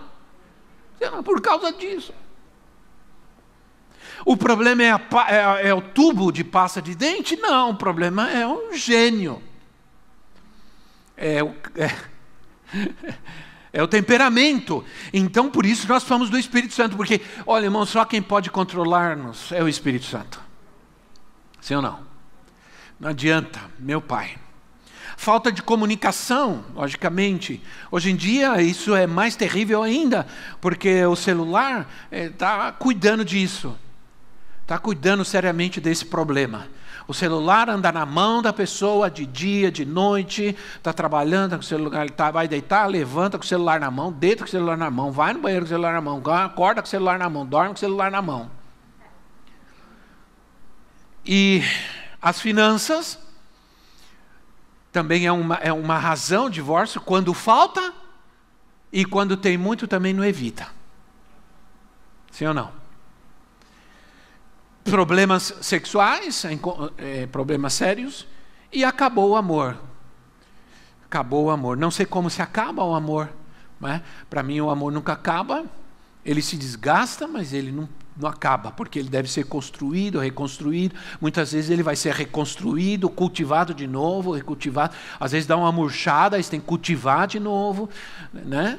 Sim 0.98 1.06
ou 1.06 1.10
não? 1.12 1.22
Por 1.22 1.40
causa 1.40 1.72
disso. 1.72 2.12
O 4.24 4.36
problema 4.36 4.82
é, 4.82 4.90
a, 4.90 5.00
é, 5.28 5.68
é, 5.68 5.74
o 5.74 5.80
tubo 5.80 6.30
de 6.30 6.44
pasta 6.44 6.80
de 6.80 6.94
dente? 6.94 7.36
Não, 7.36 7.70
o 7.70 7.74
problema 7.74 8.30
é 8.30 8.46
um 8.46 8.74
gênio. 8.74 9.42
É 11.16 11.42
o, 11.42 11.54
é, 11.74 11.90
é 13.72 13.82
o 13.82 13.88
temperamento. 13.88 14.84
Então, 15.12 15.50
por 15.50 15.64
isso, 15.64 15.86
nós 15.88 16.04
falamos 16.04 16.30
do 16.30 16.38
Espírito 16.38 16.74
Santo, 16.74 16.96
porque, 16.96 17.20
olha, 17.46 17.64
irmão, 17.64 17.84
só 17.86 18.04
quem 18.04 18.22
pode 18.22 18.50
controlar-nos 18.50 19.52
é 19.52 19.62
o 19.62 19.68
Espírito 19.68 20.06
Santo. 20.06 20.40
Sim 21.60 21.76
ou 21.76 21.82
não? 21.82 21.98
Não 23.00 23.10
adianta, 23.10 23.60
meu 23.78 24.00
pai. 24.00 24.38
Falta 25.16 25.50
de 25.52 25.62
comunicação, 25.62 26.64
logicamente. 26.74 27.62
Hoje 27.90 28.10
em 28.10 28.16
dia 28.16 28.60
isso 28.60 28.94
é 28.94 29.06
mais 29.06 29.36
terrível 29.36 29.82
ainda, 29.82 30.26
porque 30.60 31.04
o 31.04 31.16
celular 31.16 31.88
está 32.10 32.68
eh, 32.68 32.72
cuidando 32.78 33.24
disso. 33.24 33.76
está 34.62 34.78
cuidando 34.78 35.24
seriamente 35.24 35.80
desse 35.80 36.04
problema. 36.04 36.66
O 37.06 37.12
celular 37.12 37.68
anda 37.68 37.92
na 37.92 38.06
mão 38.06 38.40
da 38.40 38.52
pessoa 38.52 39.10
de 39.10 39.26
dia, 39.26 39.70
de 39.70 39.84
noite, 39.84 40.56
está 40.76 40.90
trabalhando 40.90 41.56
com 41.56 41.60
o 41.60 41.62
celular, 41.62 42.08
tá, 42.10 42.30
vai 42.30 42.48
deitar, 42.48 42.86
levanta 42.86 43.36
com 43.36 43.44
o 43.44 43.46
celular 43.46 43.78
na 43.78 43.90
mão, 43.90 44.10
deita 44.10 44.42
com 44.42 44.48
o 44.48 44.50
celular 44.50 44.76
na 44.76 44.90
mão, 44.90 45.12
vai 45.12 45.34
no 45.34 45.40
banheiro 45.40 45.64
com 45.64 45.66
o 45.66 45.68
celular 45.68 45.92
na 45.92 46.00
mão, 46.00 46.22
acorda 46.34 46.80
com 46.80 46.86
o 46.86 46.90
celular 46.90 47.18
na 47.18 47.28
mão, 47.28 47.44
dorme 47.44 47.68
com 47.68 47.74
o 47.74 47.78
celular 47.78 48.10
na 48.10 48.22
mão. 48.22 48.50
E 51.26 51.62
as 52.22 52.40
finanças 52.40 53.18
também 54.94 55.26
é 55.26 55.32
uma, 55.32 55.56
é 55.56 55.72
uma 55.72 55.98
razão 55.98 56.48
divórcio 56.48 57.00
quando 57.00 57.34
falta 57.34 57.92
e 58.92 59.04
quando 59.04 59.36
tem 59.36 59.58
muito 59.58 59.88
também 59.88 60.14
não 60.14 60.24
evita. 60.24 60.68
Sim 62.30 62.46
ou 62.46 62.54
não? 62.54 62.84
problemas 64.84 65.54
sexuais, 65.62 66.44
é, 66.98 67.26
problemas 67.26 67.72
sérios, 67.72 68.26
e 68.70 68.84
acabou 68.84 69.30
o 69.30 69.36
amor. 69.36 69.76
Acabou 71.06 71.46
o 71.46 71.50
amor. 71.50 71.76
Não 71.76 71.90
sei 71.90 72.04
como 72.04 72.28
se 72.28 72.42
acaba 72.42 72.84
o 72.84 72.94
amor. 72.94 73.30
Né? 73.80 74.02
Para 74.28 74.42
mim, 74.42 74.60
o 74.60 74.70
amor 74.70 74.92
nunca 74.92 75.14
acaba. 75.14 75.64
Ele 76.24 76.42
se 76.42 76.56
desgasta, 76.56 77.26
mas 77.26 77.52
ele 77.52 77.72
não, 77.72 77.88
não 78.16 78.28
acaba, 78.28 78.70
porque 78.70 78.98
ele 78.98 79.08
deve 79.08 79.30
ser 79.30 79.44
construído, 79.44 80.18
reconstruído. 80.18 80.94
Muitas 81.20 81.52
vezes 81.52 81.70
ele 81.70 81.82
vai 81.82 81.96
ser 81.96 82.12
reconstruído, 82.14 83.08
cultivado 83.08 83.74
de 83.74 83.86
novo, 83.86 84.32
recultivado. 84.32 84.94
Às 85.18 85.32
vezes 85.32 85.46
dá 85.46 85.56
uma 85.56 85.72
murchada, 85.72 86.36
aí 86.36 86.42
você 86.42 86.50
tem 86.50 86.60
que 86.60 86.66
cultivar 86.66 87.26
de 87.26 87.40
novo. 87.40 87.88
Né? 88.32 88.78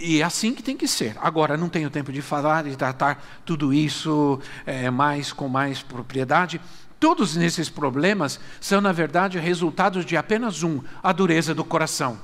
E 0.00 0.20
é 0.20 0.24
assim 0.24 0.54
que 0.54 0.62
tem 0.62 0.76
que 0.76 0.86
ser. 0.86 1.16
Agora, 1.20 1.56
não 1.56 1.68
tenho 1.68 1.90
tempo 1.90 2.12
de 2.12 2.22
falar, 2.22 2.64
de 2.64 2.76
tratar 2.76 3.22
tudo 3.44 3.74
isso 3.74 4.40
é, 4.64 4.90
mais 4.90 5.32
com 5.32 5.48
mais 5.48 5.82
propriedade. 5.82 6.60
Todos 7.00 7.36
esses 7.36 7.68
problemas 7.68 8.38
são, 8.60 8.80
na 8.80 8.92
verdade, 8.92 9.38
resultados 9.38 10.04
de 10.04 10.16
apenas 10.16 10.62
um: 10.62 10.80
a 11.02 11.12
dureza 11.12 11.54
do 11.54 11.64
coração. 11.64 12.18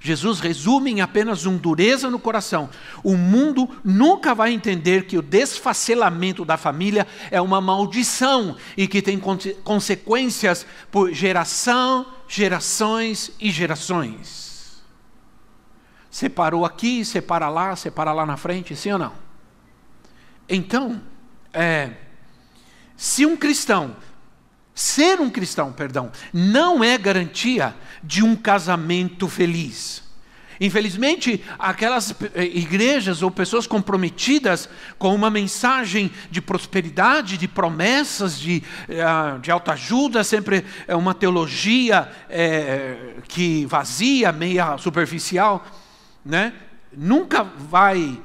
Jesus 0.00 0.40
resume 0.40 0.90
em 0.90 1.00
apenas 1.00 1.46
um 1.46 1.56
dureza 1.56 2.10
no 2.10 2.18
coração. 2.18 2.68
O 3.02 3.16
mundo 3.16 3.68
nunca 3.84 4.34
vai 4.34 4.52
entender 4.52 5.06
que 5.06 5.18
o 5.18 5.22
desfacelamento 5.22 6.44
da 6.44 6.56
família 6.56 7.06
é 7.30 7.40
uma 7.40 7.60
maldição 7.60 8.56
e 8.76 8.88
que 8.88 9.02
tem 9.02 9.20
consequências 9.62 10.66
por 10.90 11.12
geração, 11.12 12.06
gerações 12.28 13.32
e 13.40 13.50
gerações. 13.50 14.82
Separou 16.10 16.64
aqui, 16.64 17.04
separa 17.04 17.48
lá, 17.48 17.74
separa 17.74 18.12
lá 18.12 18.26
na 18.26 18.36
frente, 18.36 18.76
sim 18.76 18.92
ou 18.92 18.98
não? 18.98 19.12
Então, 20.48 21.00
é, 21.52 21.92
se 22.96 23.24
um 23.24 23.36
cristão, 23.36 23.96
ser 24.74 25.20
um 25.20 25.30
cristão, 25.30 25.72
perdão, 25.72 26.10
não 26.32 26.82
é 26.82 26.96
garantia 26.96 27.74
de 28.02 28.22
um 28.22 28.34
casamento 28.34 29.28
feliz. 29.28 30.02
Infelizmente, 30.60 31.42
aquelas 31.58 32.14
eh, 32.34 32.44
igrejas 32.44 33.20
ou 33.20 33.32
pessoas 33.32 33.66
comprometidas 33.66 34.68
com 34.96 35.12
uma 35.12 35.28
mensagem 35.28 36.08
de 36.30 36.40
prosperidade, 36.40 37.36
de 37.36 37.48
promessas, 37.48 38.38
de, 38.38 38.62
uh, 38.88 39.40
de 39.40 39.50
autoajuda, 39.50 40.22
sempre 40.22 40.64
é 40.86 40.94
uma 40.94 41.14
teologia 41.14 42.08
é, 42.30 43.16
que 43.26 43.66
vazia, 43.66 44.30
meia 44.30 44.78
superficial, 44.78 45.66
né, 46.24 46.52
nunca 46.96 47.42
vai 47.42 48.20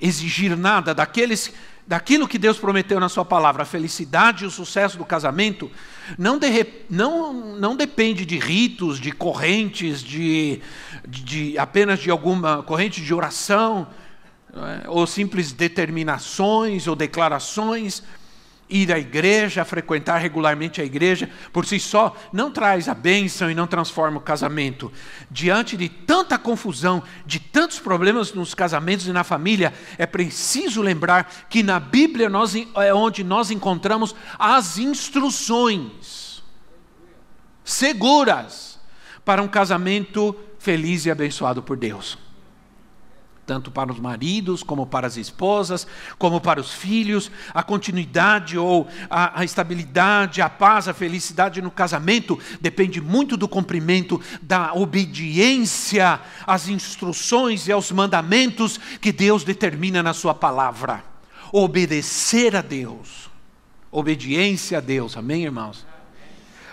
exigir 0.00 0.56
nada 0.56 0.94
daqueles, 0.94 1.52
daquilo 1.86 2.26
que 2.26 2.38
Deus 2.38 2.58
prometeu 2.58 2.98
na 2.98 3.08
Sua 3.08 3.24
palavra, 3.24 3.62
a 3.62 3.66
felicidade 3.66 4.44
e 4.44 4.46
o 4.46 4.50
sucesso 4.50 4.96
do 4.96 5.04
casamento, 5.04 5.70
não, 6.16 6.38
de, 6.38 6.66
não, 6.88 7.32
não 7.58 7.76
depende 7.76 8.24
de 8.24 8.38
ritos, 8.38 8.98
de 8.98 9.12
correntes, 9.12 10.02
de, 10.02 10.60
de, 11.06 11.22
de 11.22 11.58
apenas 11.58 12.00
de 12.00 12.10
alguma 12.10 12.62
corrente 12.62 13.02
de 13.02 13.12
oração, 13.12 13.86
é? 14.54 14.88
ou 14.88 15.06
simples 15.06 15.52
determinações 15.52 16.86
ou 16.86 16.94
declarações 16.96 18.02
ir 18.68 18.92
à 18.92 18.98
igreja, 18.98 19.64
frequentar 19.64 20.18
regularmente 20.18 20.80
a 20.80 20.84
igreja, 20.84 21.28
por 21.52 21.66
si 21.66 21.78
só, 21.78 22.16
não 22.32 22.50
traz 22.50 22.88
a 22.88 22.94
bênção 22.94 23.50
e 23.50 23.54
não 23.54 23.66
transforma 23.66 24.18
o 24.18 24.22
casamento. 24.22 24.90
Diante 25.30 25.76
de 25.76 25.88
tanta 25.88 26.38
confusão, 26.38 27.02
de 27.26 27.38
tantos 27.38 27.78
problemas 27.78 28.32
nos 28.32 28.54
casamentos 28.54 29.06
e 29.06 29.12
na 29.12 29.24
família, 29.24 29.74
é 29.98 30.06
preciso 30.06 30.80
lembrar 30.80 31.30
que 31.48 31.62
na 31.62 31.78
Bíblia 31.78 32.28
nós, 32.28 32.54
é 32.54 32.94
onde 32.94 33.22
nós 33.22 33.50
encontramos 33.50 34.14
as 34.38 34.78
instruções 34.78 36.42
seguras 37.62 38.80
para 39.24 39.42
um 39.42 39.48
casamento 39.48 40.34
feliz 40.58 41.06
e 41.06 41.10
abençoado 41.10 41.62
por 41.62 41.76
Deus 41.76 42.18
tanto 43.44 43.70
para 43.70 43.92
os 43.92 43.98
maridos, 43.98 44.62
como 44.62 44.86
para 44.86 45.06
as 45.06 45.16
esposas, 45.16 45.86
como 46.18 46.40
para 46.40 46.60
os 46.60 46.72
filhos, 46.72 47.30
a 47.52 47.62
continuidade 47.62 48.56
ou 48.56 48.88
a, 49.10 49.40
a, 49.40 49.44
estabilidade, 49.44 50.40
a 50.40 50.48
paz, 50.48 50.88
a 50.88 50.94
felicidade 50.94 51.60
no 51.60 51.70
casamento 51.70 52.38
depende 52.60 53.00
muito 53.00 53.36
do 53.36 53.48
cumprimento 53.48 54.20
da 54.40 54.72
obediência 54.74 56.20
às 56.46 56.68
instruções 56.68 57.66
e 57.66 57.72
aos 57.72 57.90
mandamentos 57.90 58.78
que 59.00 59.12
Deus 59.12 59.44
determina 59.44 60.02
na 60.02 60.14
Sua 60.14 60.34
palavra. 60.34 61.04
Obedecer 61.52 62.56
a 62.56 62.62
Deus, 62.62 63.28
obediência 63.90 64.78
a 64.78 64.80
Deus, 64.80 65.16
amém, 65.16 65.44
irmãos? 65.44 65.91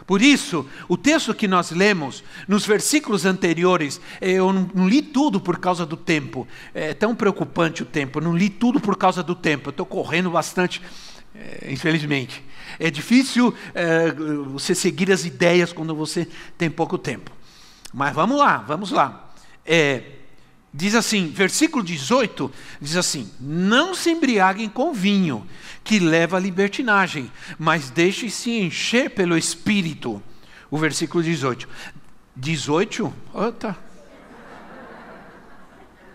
Por 0.10 0.24
isso, 0.24 0.68
o 0.88 0.98
texto 0.98 1.36
que 1.36 1.48
nós 1.48 1.70
lemos, 1.70 2.24
nos 2.48 2.66
versículos 2.66 3.28
anteriores, 3.28 4.02
eu 4.20 4.52
não, 4.52 4.88
li 4.88 5.04
tudo 5.04 5.40
por 5.40 5.60
causa 5.60 5.86
do 5.86 5.96
tempo, 5.96 6.48
é 6.74 6.96
tão 6.96 7.14
preocupante 7.14 7.84
o 7.84 7.86
tempo, 7.86 8.18
eu 8.18 8.24
não 8.24 8.36
li 8.36 8.50
tudo 8.50 8.80
por 8.80 8.98
causa 8.98 9.22
do 9.22 9.36
tempo, 9.36 9.70
eu 9.70 9.70
estou 9.70 9.86
correndo 9.86 10.32
bastante, 10.32 10.82
é, 11.36 11.72
infelizmente. 11.72 12.44
É 12.80 12.90
difícil 12.90 13.54
é, 13.76 14.12
você 14.48 14.74
seguir 14.74 15.12
as 15.12 15.26
ideias 15.26 15.72
quando 15.72 15.94
você 15.94 16.28
tem 16.58 16.72
pouco 16.72 16.98
tempo. 16.98 17.30
Mas 17.94 18.12
vamos 18.12 18.40
lá, 18.40 18.58
vamos 18.58 18.90
lá. 18.90 19.32
É, 19.64 20.02
diz 20.74 20.96
assim, 20.96 21.28
versículo 21.30 21.84
18, 21.84 22.52
diz 22.80 22.96
assim: 22.96 23.30
Não 23.40 23.94
se 23.94 24.12
embriaguem 24.12 24.70
com 24.70 24.94
vinho 24.94 25.46
que 25.84 26.00
leva 26.00 26.38
à 26.38 26.40
libertinagem, 26.40 27.32
mas 27.58 27.90
deixe-se 27.90 28.52
encher 28.52 29.10
pelo 29.12 29.38
Espírito. 29.38 30.22
O 30.70 30.78
versículo 30.78 31.24
18. 31.24 31.68
18? 32.36 33.14
Ota. 33.34 33.76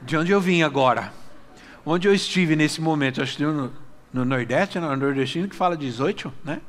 De 0.03 0.17
onde 0.17 0.31
eu 0.31 0.41
vim 0.41 0.63
agora? 0.63 1.13
Onde 1.85 2.07
eu 2.07 2.15
estive 2.15 2.55
nesse 2.55 2.81
momento? 2.81 3.21
Acho 3.21 3.37
que 3.37 3.43
no, 3.43 3.73
no 4.13 4.25
Nordeste, 4.25 4.79
no 4.79 4.97
Nordestino, 4.97 5.49
que 5.49 5.57
fala 5.57 5.77
18, 5.77 6.33
né? 6.45 6.61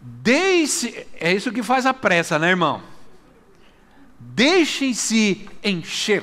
Deixe, 0.00 1.06
é 1.20 1.32
isso 1.32 1.52
que 1.52 1.62
faz 1.62 1.86
a 1.86 1.94
pressa, 1.94 2.38
né, 2.38 2.50
irmão? 2.50 2.82
Deixem-se 4.36 5.48
encher. 5.64 6.22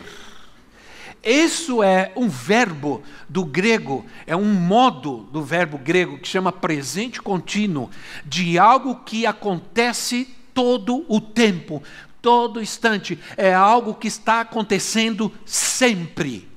Isso 1.23 1.81
é 1.81 2.11
um 2.15 2.29
verbo 2.29 3.01
do 3.27 3.43
grego, 3.43 4.05
é 4.27 4.35
um 4.35 4.53
modo 4.53 5.27
do 5.31 5.41
verbo 5.41 5.79
grego 5.79 6.19
que 6.19 6.27
chama 6.27 6.51
presente 6.51 7.19
contínuo, 7.19 7.89
de 8.23 8.59
algo 8.59 8.97
que 8.97 9.25
acontece 9.25 10.29
todo 10.53 11.03
o 11.09 11.19
tempo, 11.19 11.81
todo 12.21 12.61
instante. 12.61 13.17
É 13.35 13.51
algo 13.51 13.95
que 13.95 14.09
está 14.09 14.41
acontecendo 14.41 15.31
sempre. 15.43 16.47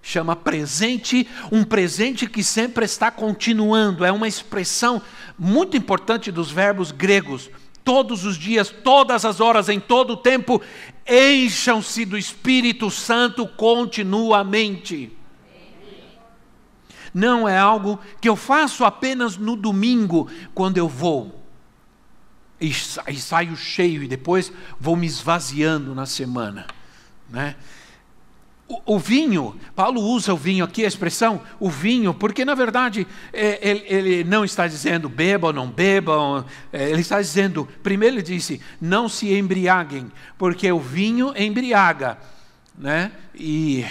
Chama 0.00 0.36
presente, 0.36 1.26
um 1.50 1.64
presente 1.64 2.28
que 2.28 2.44
sempre 2.44 2.84
está 2.84 3.10
continuando. 3.10 4.04
É 4.04 4.12
uma 4.12 4.28
expressão 4.28 5.02
muito 5.36 5.76
importante 5.76 6.30
dos 6.30 6.52
verbos 6.52 6.92
gregos 6.92 7.50
todos 7.84 8.24
os 8.24 8.36
dias, 8.36 8.68
todas 8.68 9.24
as 9.24 9.40
horas, 9.40 9.68
em 9.68 9.80
todo 9.80 10.14
o 10.14 10.16
tempo, 10.16 10.60
encham-se 11.08 12.04
do 12.04 12.16
Espírito 12.16 12.90
Santo 12.90 13.46
continuamente. 13.46 15.16
Não 17.12 17.48
é 17.48 17.58
algo 17.58 17.98
que 18.20 18.28
eu 18.28 18.36
faço 18.36 18.84
apenas 18.84 19.36
no 19.36 19.56
domingo, 19.56 20.30
quando 20.54 20.78
eu 20.78 20.88
vou. 20.88 21.40
E 22.60 22.72
saio 22.72 23.56
cheio 23.56 24.02
e 24.02 24.08
depois 24.08 24.52
vou 24.78 24.94
me 24.94 25.06
esvaziando 25.06 25.94
na 25.94 26.06
semana. 26.06 26.66
Né? 27.28 27.56
O, 28.86 29.00
vinho, 29.00 29.58
Paulo 29.74 30.00
usa 30.00 30.32
o 30.32 30.36
vinho 30.36 30.64
aqui, 30.64 30.84
a 30.84 30.88
expressão 30.88 31.42
o 31.58 31.68
vinho, 31.68 32.14
porque 32.14 32.44
na 32.44 32.54
verdade 32.54 33.04
é, 33.32 33.58
ele, 33.68 33.84
ele, 33.88 34.24
não 34.24 34.44
está 34.44 34.68
dizendo 34.68 35.08
bebam 35.08 35.48
ou 35.48 35.52
não 35.54 35.68
bebam, 35.68 36.44
é, 36.72 36.88
ele 36.88 37.00
está 37.00 37.20
dizendo, 37.20 37.68
primeiro 37.82 38.16
ele 38.16 38.22
disse, 38.22 38.60
não 38.80 39.08
se 39.08 39.34
embriaguem, 39.34 40.12
porque 40.38 40.70
o 40.70 40.78
vinho 40.78 41.32
embriaga, 41.36 42.16
né? 42.78 43.10
E 43.34 43.84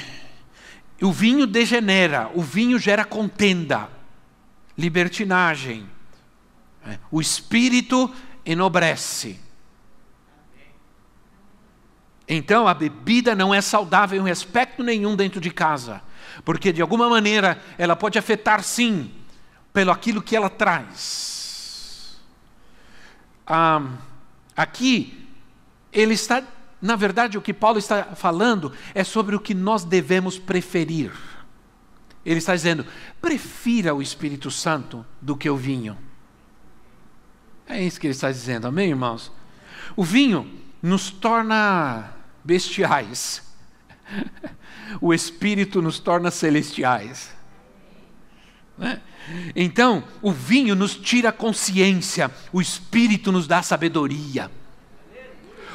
o 1.02 1.12
vinho 1.12 1.46
degenera, 1.46 2.32
o 2.34 2.42
vinho 2.42 2.80
gera 2.80 3.04
contenda, 3.04 3.90
libertinagem. 4.78 5.86
É, 6.86 6.98
o 7.12 7.20
espírito 7.20 8.10
enobrece. 8.46 9.49
Então 12.30 12.68
a 12.68 12.76
bebida 12.76 13.36
não 13.36 13.52
é 13.52 13.60
saudável 13.60 14.26
em 14.26 14.30
aspecto 14.30 14.84
nenhum 14.84 15.16
dentro 15.16 15.42
de 15.42 15.50
casa, 15.50 16.00
porque 16.46 16.72
de 16.72 16.80
alguma 16.80 17.10
maneira 17.10 17.60
ela 17.76 17.96
pode 17.96 18.20
afetar 18.20 18.64
sim 18.64 19.12
pelo 19.74 19.90
aquilo 19.90 20.22
que 20.22 20.36
ela 20.36 20.50
traz. 20.50 22.20
Ah, 23.48 23.82
aqui 24.56 25.28
ele 25.92 26.14
está 26.14 26.44
na 26.82 26.96
verdade, 26.96 27.38
o 27.38 27.42
que 27.42 27.54
Paulo 27.54 27.78
está 27.78 28.04
falando 28.16 28.72
é 28.96 29.04
sobre 29.04 29.36
o 29.36 29.40
que 29.40 29.54
nós 29.54 29.84
devemos 29.84 30.40
preferir. 30.40 31.12
Ele 32.26 32.38
está 32.38 32.56
dizendo: 32.56 32.86
prefira 33.20 33.94
o 33.94 34.02
Espírito 34.02 34.50
Santo 34.50 35.06
do 35.22 35.36
que 35.36 35.50
o 35.50 35.58
vinho. 35.58 35.98
É 37.68 37.84
isso 37.84 38.00
que 38.00 38.08
ele 38.08 38.14
está 38.14 38.32
dizendo, 38.32 38.66
amém, 38.66 38.90
irmãos? 38.90 39.30
O 39.96 40.06
vinho 40.06 40.50
nos 40.82 41.12
torna 41.12 42.14
bestiais, 42.44 43.42
o 45.02 45.14
Espírito 45.14 45.82
nos 45.82 46.00
torna 46.00 46.32
celestiais. 46.32 47.30
Né? 48.78 49.02
Então, 49.56 50.04
o 50.22 50.32
vinho 50.32 50.76
nos 50.76 50.96
tira 50.96 51.30
a 51.30 51.34
consciência, 51.34 52.32
o 52.52 52.62
Espírito 52.62 53.32
nos 53.32 53.48
dá 53.48 53.62
sabedoria. 53.62 54.50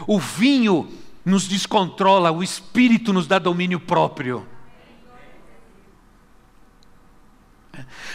O 0.07 0.19
vinho 0.19 0.91
nos 1.25 1.49
descontrola, 1.49 2.31
o 2.31 2.43
espírito 2.43 3.13
nos 3.13 3.27
dá 3.27 3.39
domínio 3.39 3.81
próprio. 3.81 4.47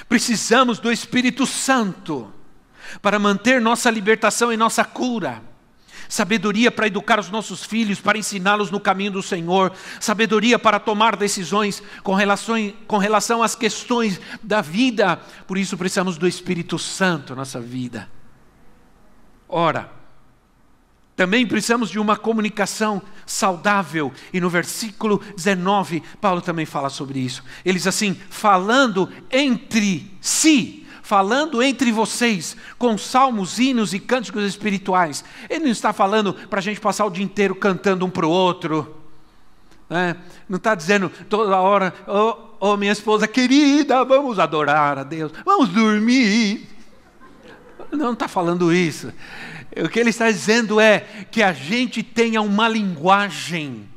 Precisamos 0.07 0.79
do 0.79 0.91
Espírito 0.91 1.45
Santo 1.45 2.31
para 3.01 3.19
manter 3.19 3.59
nossa 3.59 3.89
libertação 3.89 4.53
e 4.53 4.57
nossa 4.57 4.85
cura. 4.85 5.41
Sabedoria 6.09 6.71
para 6.71 6.87
educar 6.87 7.19
os 7.19 7.29
nossos 7.29 7.63
filhos, 7.63 8.01
para 8.01 8.17
ensiná-los 8.17 8.71
no 8.71 8.79
caminho 8.79 9.11
do 9.11 9.21
Senhor. 9.21 9.71
Sabedoria 9.99 10.57
para 10.57 10.79
tomar 10.79 11.15
decisões 11.15 11.83
com 12.01 12.15
relação, 12.15 12.73
com 12.87 12.97
relação 12.97 13.43
às 13.43 13.53
questões 13.53 14.19
da 14.41 14.59
vida. 14.59 15.17
Por 15.45 15.55
isso 15.55 15.77
precisamos 15.77 16.17
do 16.17 16.27
Espírito 16.27 16.79
Santo 16.79 17.33
na 17.33 17.41
nossa 17.41 17.61
vida. 17.61 18.09
Ora, 19.47 19.91
também 21.15 21.45
precisamos 21.45 21.91
de 21.91 21.99
uma 21.99 22.17
comunicação 22.17 23.01
saudável. 23.23 24.11
E 24.33 24.41
no 24.41 24.49
versículo 24.49 25.21
19, 25.35 26.01
Paulo 26.19 26.41
também 26.41 26.65
fala 26.65 26.89
sobre 26.89 27.19
isso. 27.19 27.43
Ele 27.63 27.77
diz 27.77 27.85
assim: 27.85 28.19
falando 28.31 29.07
entre 29.29 30.11
si, 30.19 30.87
falando 31.09 31.63
entre 31.63 31.91
vocês, 31.91 32.55
com 32.77 32.95
salmos, 32.95 33.57
hinos 33.57 33.95
e 33.95 33.99
cânticos 33.99 34.43
espirituais. 34.43 35.25
Ele 35.49 35.63
não 35.63 35.71
está 35.71 35.91
falando 35.91 36.35
para 36.35 36.59
a 36.59 36.61
gente 36.61 36.79
passar 36.79 37.03
o 37.03 37.09
dia 37.09 37.25
inteiro 37.25 37.55
cantando 37.55 38.05
um 38.05 38.11
para 38.11 38.27
o 38.27 38.29
outro. 38.29 38.95
Né? 39.89 40.15
Não 40.47 40.57
está 40.57 40.75
dizendo 40.75 41.11
toda 41.27 41.57
hora, 41.57 41.95
oh, 42.05 42.35
oh 42.59 42.77
minha 42.77 42.91
esposa 42.91 43.27
querida, 43.27 44.05
vamos 44.05 44.37
adorar 44.37 44.99
a 44.99 45.03
Deus, 45.03 45.31
vamos 45.43 45.69
dormir. 45.69 46.69
Não 47.91 48.13
está 48.13 48.27
falando 48.27 48.71
isso. 48.71 49.11
O 49.83 49.89
que 49.89 49.99
ele 49.99 50.11
está 50.11 50.29
dizendo 50.29 50.79
é 50.79 50.99
que 51.31 51.41
a 51.41 51.53
gente 51.53 52.03
tenha 52.03 52.39
uma 52.39 52.69
linguagem 52.69 53.89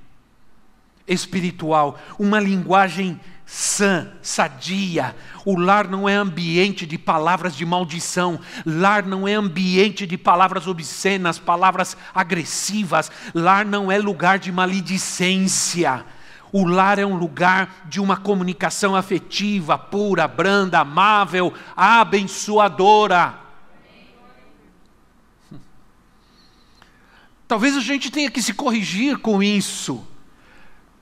espiritual, 1.07 2.01
uma 2.19 2.41
linguagem 2.41 3.21
sã, 3.53 4.09
sadia. 4.23 5.15
O 5.45 5.59
lar 5.59 5.87
não 5.87 6.09
é 6.09 6.15
ambiente 6.15 6.87
de 6.87 6.97
palavras 6.97 7.55
de 7.55 7.67
maldição, 7.67 8.41
lar 8.65 9.05
não 9.05 9.29
é 9.29 9.35
ambiente 9.35 10.07
de 10.07 10.17
palavras 10.17 10.67
obscenas, 10.67 11.39
palavras 11.39 11.95
agressivas, 12.15 13.11
lar 13.35 13.67
não 13.67 13.93
é 13.93 13.99
lugar 13.99 14.39
de 14.39 14.51
maledicência. 14.51 16.03
O 16.51 16.65
lar 16.65 16.99
é 16.99 17.05
um 17.05 17.15
lugar 17.15 17.85
de 17.85 18.01
uma 18.01 18.17
comunicação 18.17 18.97
afetiva, 18.97 19.77
pura, 19.77 20.27
branda, 20.27 20.79
amável, 20.79 21.53
abençoadora. 21.77 23.39
Talvez 27.47 27.77
a 27.77 27.81
gente 27.81 28.11
tenha 28.11 28.31
que 28.31 28.41
se 28.41 28.55
corrigir 28.55 29.19
com 29.19 29.43
isso. 29.43 30.07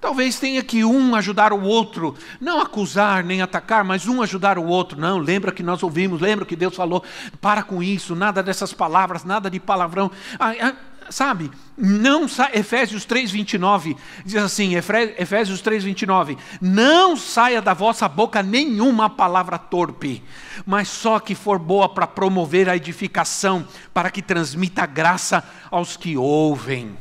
Talvez 0.00 0.38
tenha 0.38 0.62
que 0.62 0.82
um 0.82 1.14
ajudar 1.14 1.52
o 1.52 1.62
outro, 1.62 2.16
não 2.40 2.58
acusar 2.58 3.22
nem 3.22 3.42
atacar, 3.42 3.84
mas 3.84 4.08
um 4.08 4.22
ajudar 4.22 4.58
o 4.58 4.64
outro. 4.64 4.98
Não, 4.98 5.18
lembra 5.18 5.52
que 5.52 5.62
nós 5.62 5.82
ouvimos, 5.82 6.22
lembra 6.22 6.46
que 6.46 6.56
Deus 6.56 6.74
falou, 6.74 7.04
para 7.40 7.62
com 7.62 7.82
isso, 7.82 8.16
nada 8.16 8.42
dessas 8.42 8.72
palavras, 8.72 9.24
nada 9.24 9.50
de 9.50 9.60
palavrão. 9.60 10.10
Ah, 10.38 10.52
ah, 10.58 10.74
sabe, 11.10 11.50
não 11.76 12.24
Efésios 12.54 13.04
3:29 13.04 13.94
diz 14.24 14.36
assim, 14.36 14.74
Efésios 14.74 15.60
3:29, 15.60 16.38
não 16.62 17.14
saia 17.14 17.60
da 17.60 17.74
vossa 17.74 18.08
boca 18.08 18.42
nenhuma 18.42 19.10
palavra 19.10 19.58
torpe, 19.58 20.22
mas 20.64 20.88
só 20.88 21.20
que 21.20 21.34
for 21.34 21.58
boa 21.58 21.90
para 21.90 22.06
promover 22.06 22.70
a 22.70 22.76
edificação, 22.76 23.66
para 23.92 24.10
que 24.10 24.22
transmita 24.22 24.86
graça 24.86 25.44
aos 25.70 25.94
que 25.94 26.16
ouvem. 26.16 26.96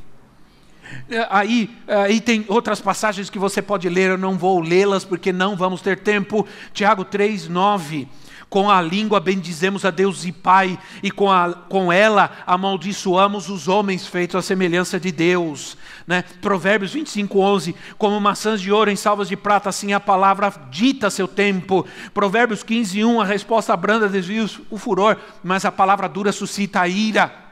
Aí, 1.29 1.69
aí 1.87 2.21
tem 2.21 2.45
outras 2.47 2.81
passagens 2.81 3.29
que 3.29 3.39
você 3.39 3.61
pode 3.61 3.87
ler, 3.89 4.11
eu 4.11 4.17
não 4.17 4.37
vou 4.37 4.59
lê-las 4.59 5.05
porque 5.05 5.31
não 5.31 5.55
vamos 5.55 5.81
ter 5.81 5.99
tempo. 5.99 6.47
Tiago 6.73 7.03
3, 7.05 7.47
9 7.47 8.07
com 8.49 8.69
a 8.69 8.81
língua 8.81 9.19
bendizemos 9.19 9.85
a 9.85 9.91
Deus 9.91 10.25
e 10.25 10.31
Pai, 10.31 10.77
e 11.03 11.11
com, 11.11 11.31
a, 11.31 11.53
com 11.53 11.93
ela 11.93 12.31
amaldiçoamos 12.47 13.47
os 13.47 13.67
homens 13.67 14.07
feitos 14.07 14.35
à 14.35 14.41
semelhança 14.41 14.99
de 14.99 15.11
Deus. 15.11 15.77
Né? 16.07 16.23
Provérbios 16.41 16.91
25, 16.91 17.39
11: 17.39 17.75
Como 17.97 18.19
maçãs 18.19 18.59
de 18.59 18.71
ouro 18.71 18.89
em 18.89 18.95
salvas 18.95 19.29
de 19.29 19.37
prata, 19.37 19.69
assim 19.69 19.93
a 19.93 19.99
palavra 19.99 20.51
dita 20.71 21.09
seu 21.09 21.27
tempo. 21.27 21.85
Provérbios 22.13 22.63
15, 22.63 23.05
1: 23.05 23.21
A 23.21 23.25
resposta 23.25 23.77
branda 23.77 24.09
desvia 24.09 24.49
o 24.69 24.77
furor, 24.77 25.17
mas 25.43 25.63
a 25.63 25.71
palavra 25.71 26.09
dura 26.09 26.31
suscita 26.31 26.81
a 26.81 26.87
ira. 26.87 27.48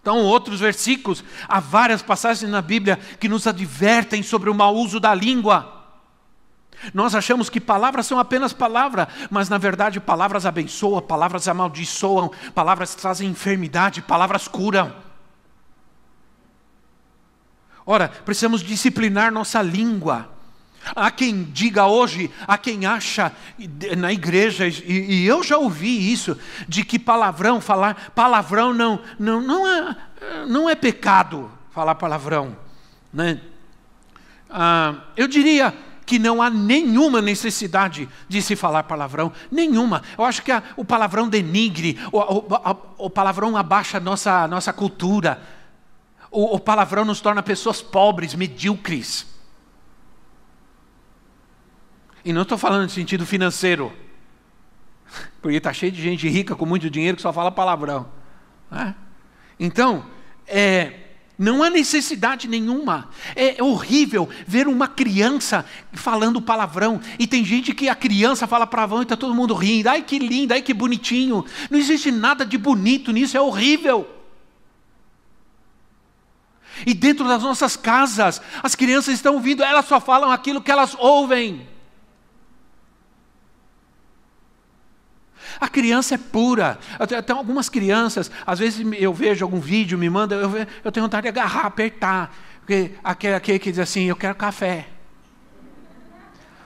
Então, 0.00 0.18
outros 0.18 0.60
versículos, 0.60 1.24
há 1.48 1.60
várias 1.60 2.02
passagens 2.02 2.50
na 2.50 2.62
Bíblia 2.62 2.98
que 3.18 3.28
nos 3.28 3.46
advertem 3.46 4.22
sobre 4.22 4.48
o 4.48 4.54
mau 4.54 4.74
uso 4.74 5.00
da 5.00 5.14
língua. 5.14 5.78
Nós 6.94 7.14
achamos 7.14 7.50
que 7.50 7.60
palavras 7.60 8.06
são 8.06 8.18
apenas 8.18 8.52
palavras, 8.52 9.08
mas 9.30 9.48
na 9.48 9.58
verdade 9.58 9.98
palavras 9.98 10.46
abençoam, 10.46 11.02
palavras 11.02 11.48
amaldiçoam, 11.48 12.30
palavras 12.54 12.94
trazem 12.94 13.28
enfermidade, 13.28 14.00
palavras 14.00 14.46
curam. 14.46 14.94
Ora, 17.84 18.08
precisamos 18.08 18.60
disciplinar 18.62 19.32
nossa 19.32 19.60
língua. 19.60 20.37
Há 20.94 21.10
quem 21.10 21.44
diga 21.44 21.86
hoje, 21.86 22.30
há 22.46 22.56
quem 22.58 22.86
acha 22.86 23.32
na 23.96 24.12
igreja, 24.12 24.66
e, 24.66 25.22
e, 25.22 25.26
eu 25.26 25.42
já 25.42 25.58
ouvi 25.58 26.12
isso, 26.12 26.38
de 26.68 26.84
que 26.84 26.98
palavrão, 26.98 27.60
falar 27.60 28.12
palavrão 28.14 28.72
não, 28.72 29.00
não, 29.18 29.40
não, 29.40 29.66
é, 29.66 29.96
não 30.46 30.70
é 30.70 30.74
pecado 30.74 31.50
falar 31.70 31.94
palavrão. 31.94 32.56
Né? 33.12 33.40
Ah, 34.50 34.94
eu 35.16 35.28
diria, 35.28 35.74
que 36.08 36.18
não 36.18 36.40
há 36.40 36.48
nenhuma 36.48 37.20
necessidade 37.20 38.08
de 38.26 38.40
se 38.40 38.56
falar 38.56 38.84
palavrão, 38.84 39.30
nenhuma. 39.52 40.02
Eu 40.16 40.24
acho 40.24 40.42
que 40.42 40.50
a, 40.50 40.62
o 40.74 40.82
palavrão 40.82 41.28
denigre, 41.28 41.98
o, 42.10 42.18
o, 42.18 42.54
a, 42.54 42.74
o, 42.96 43.10
palavrão 43.10 43.54
abaixa 43.58 43.98
a 43.98 44.00
nossa, 44.00 44.48
nossa 44.48 44.72
cultura, 44.72 45.38
o, 46.30 46.56
o 46.56 46.58
palavrão 46.58 47.04
nos 47.04 47.20
torna 47.20 47.42
pessoas 47.42 47.82
pobres, 47.82 48.34
medíocres. 48.34 49.26
E 52.28 52.32
não 52.34 52.42
estou 52.42 52.58
falando 52.58 52.86
de 52.86 52.92
sentido 52.92 53.24
financeiro, 53.24 53.90
porque 55.40 55.56
está 55.56 55.72
cheio 55.72 55.90
de 55.90 56.02
gente 56.02 56.28
rica 56.28 56.54
com 56.54 56.66
muito 56.66 56.90
dinheiro 56.90 57.16
que 57.16 57.22
só 57.22 57.32
fala 57.32 57.50
palavrão. 57.50 58.06
Né? 58.70 58.94
Então, 59.58 60.04
é, 60.46 60.92
não 61.38 61.62
há 61.62 61.70
necessidade 61.70 62.46
nenhuma. 62.46 63.08
É 63.34 63.62
horrível 63.62 64.28
ver 64.46 64.68
uma 64.68 64.86
criança 64.86 65.64
falando 65.94 66.38
palavrão. 66.38 67.00
E 67.18 67.26
tem 67.26 67.42
gente 67.46 67.72
que 67.72 67.88
a 67.88 67.94
criança 67.94 68.46
fala 68.46 68.66
palavrão 68.66 68.98
e 68.98 69.04
está 69.04 69.16
todo 69.16 69.34
mundo 69.34 69.54
rindo. 69.54 69.88
Ai 69.88 70.02
que 70.02 70.18
lindo, 70.18 70.52
ai 70.52 70.60
que 70.60 70.74
bonitinho. 70.74 71.46
Não 71.70 71.78
existe 71.78 72.10
nada 72.10 72.44
de 72.44 72.58
bonito 72.58 73.10
nisso, 73.10 73.38
é 73.38 73.40
horrível. 73.40 74.06
E 76.84 76.92
dentro 76.92 77.26
das 77.26 77.42
nossas 77.42 77.74
casas, 77.74 78.42
as 78.62 78.74
crianças 78.74 79.14
estão 79.14 79.32
ouvindo, 79.32 79.62
elas 79.62 79.86
só 79.86 79.98
falam 79.98 80.30
aquilo 80.30 80.60
que 80.60 80.70
elas 80.70 80.94
ouvem. 80.98 81.77
A 85.60 85.68
criança 85.68 86.14
é 86.14 86.18
pura. 86.18 86.78
Tem 87.26 87.36
algumas 87.36 87.68
crianças, 87.68 88.30
às 88.46 88.58
vezes 88.58 88.86
eu 88.98 89.12
vejo 89.12 89.44
algum 89.44 89.60
vídeo, 89.60 89.98
me 89.98 90.08
manda, 90.08 90.34
eu, 90.34 90.50
eu 90.84 90.92
tenho 90.92 91.04
vontade 91.04 91.22
de 91.22 91.28
agarrar, 91.28 91.66
apertar. 91.66 92.34
Porque 92.60 92.92
aquele, 93.02 93.34
aquele 93.34 93.58
que 93.58 93.70
diz 93.70 93.78
assim, 93.78 94.04
eu 94.04 94.16
quero 94.16 94.34
café. 94.34 94.88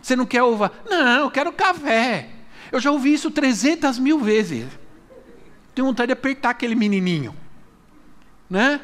Você 0.02 0.16
não 0.16 0.26
quer 0.26 0.42
uva? 0.42 0.72
Não, 0.90 1.20
eu 1.20 1.31
quero 1.31 1.52
café. 1.52 2.28
Eu 2.72 2.81
já 2.81 2.90
ouvi 2.90 3.14
isso 3.14 3.31
300 3.31 3.98
mil 3.98 4.18
vezes. 4.18 4.66
Tenho 5.74 5.87
vontade 5.87 6.09
de 6.09 6.12
apertar 6.12 6.50
aquele 6.50 6.74
menininho. 6.74 7.37
Né? 8.50 8.81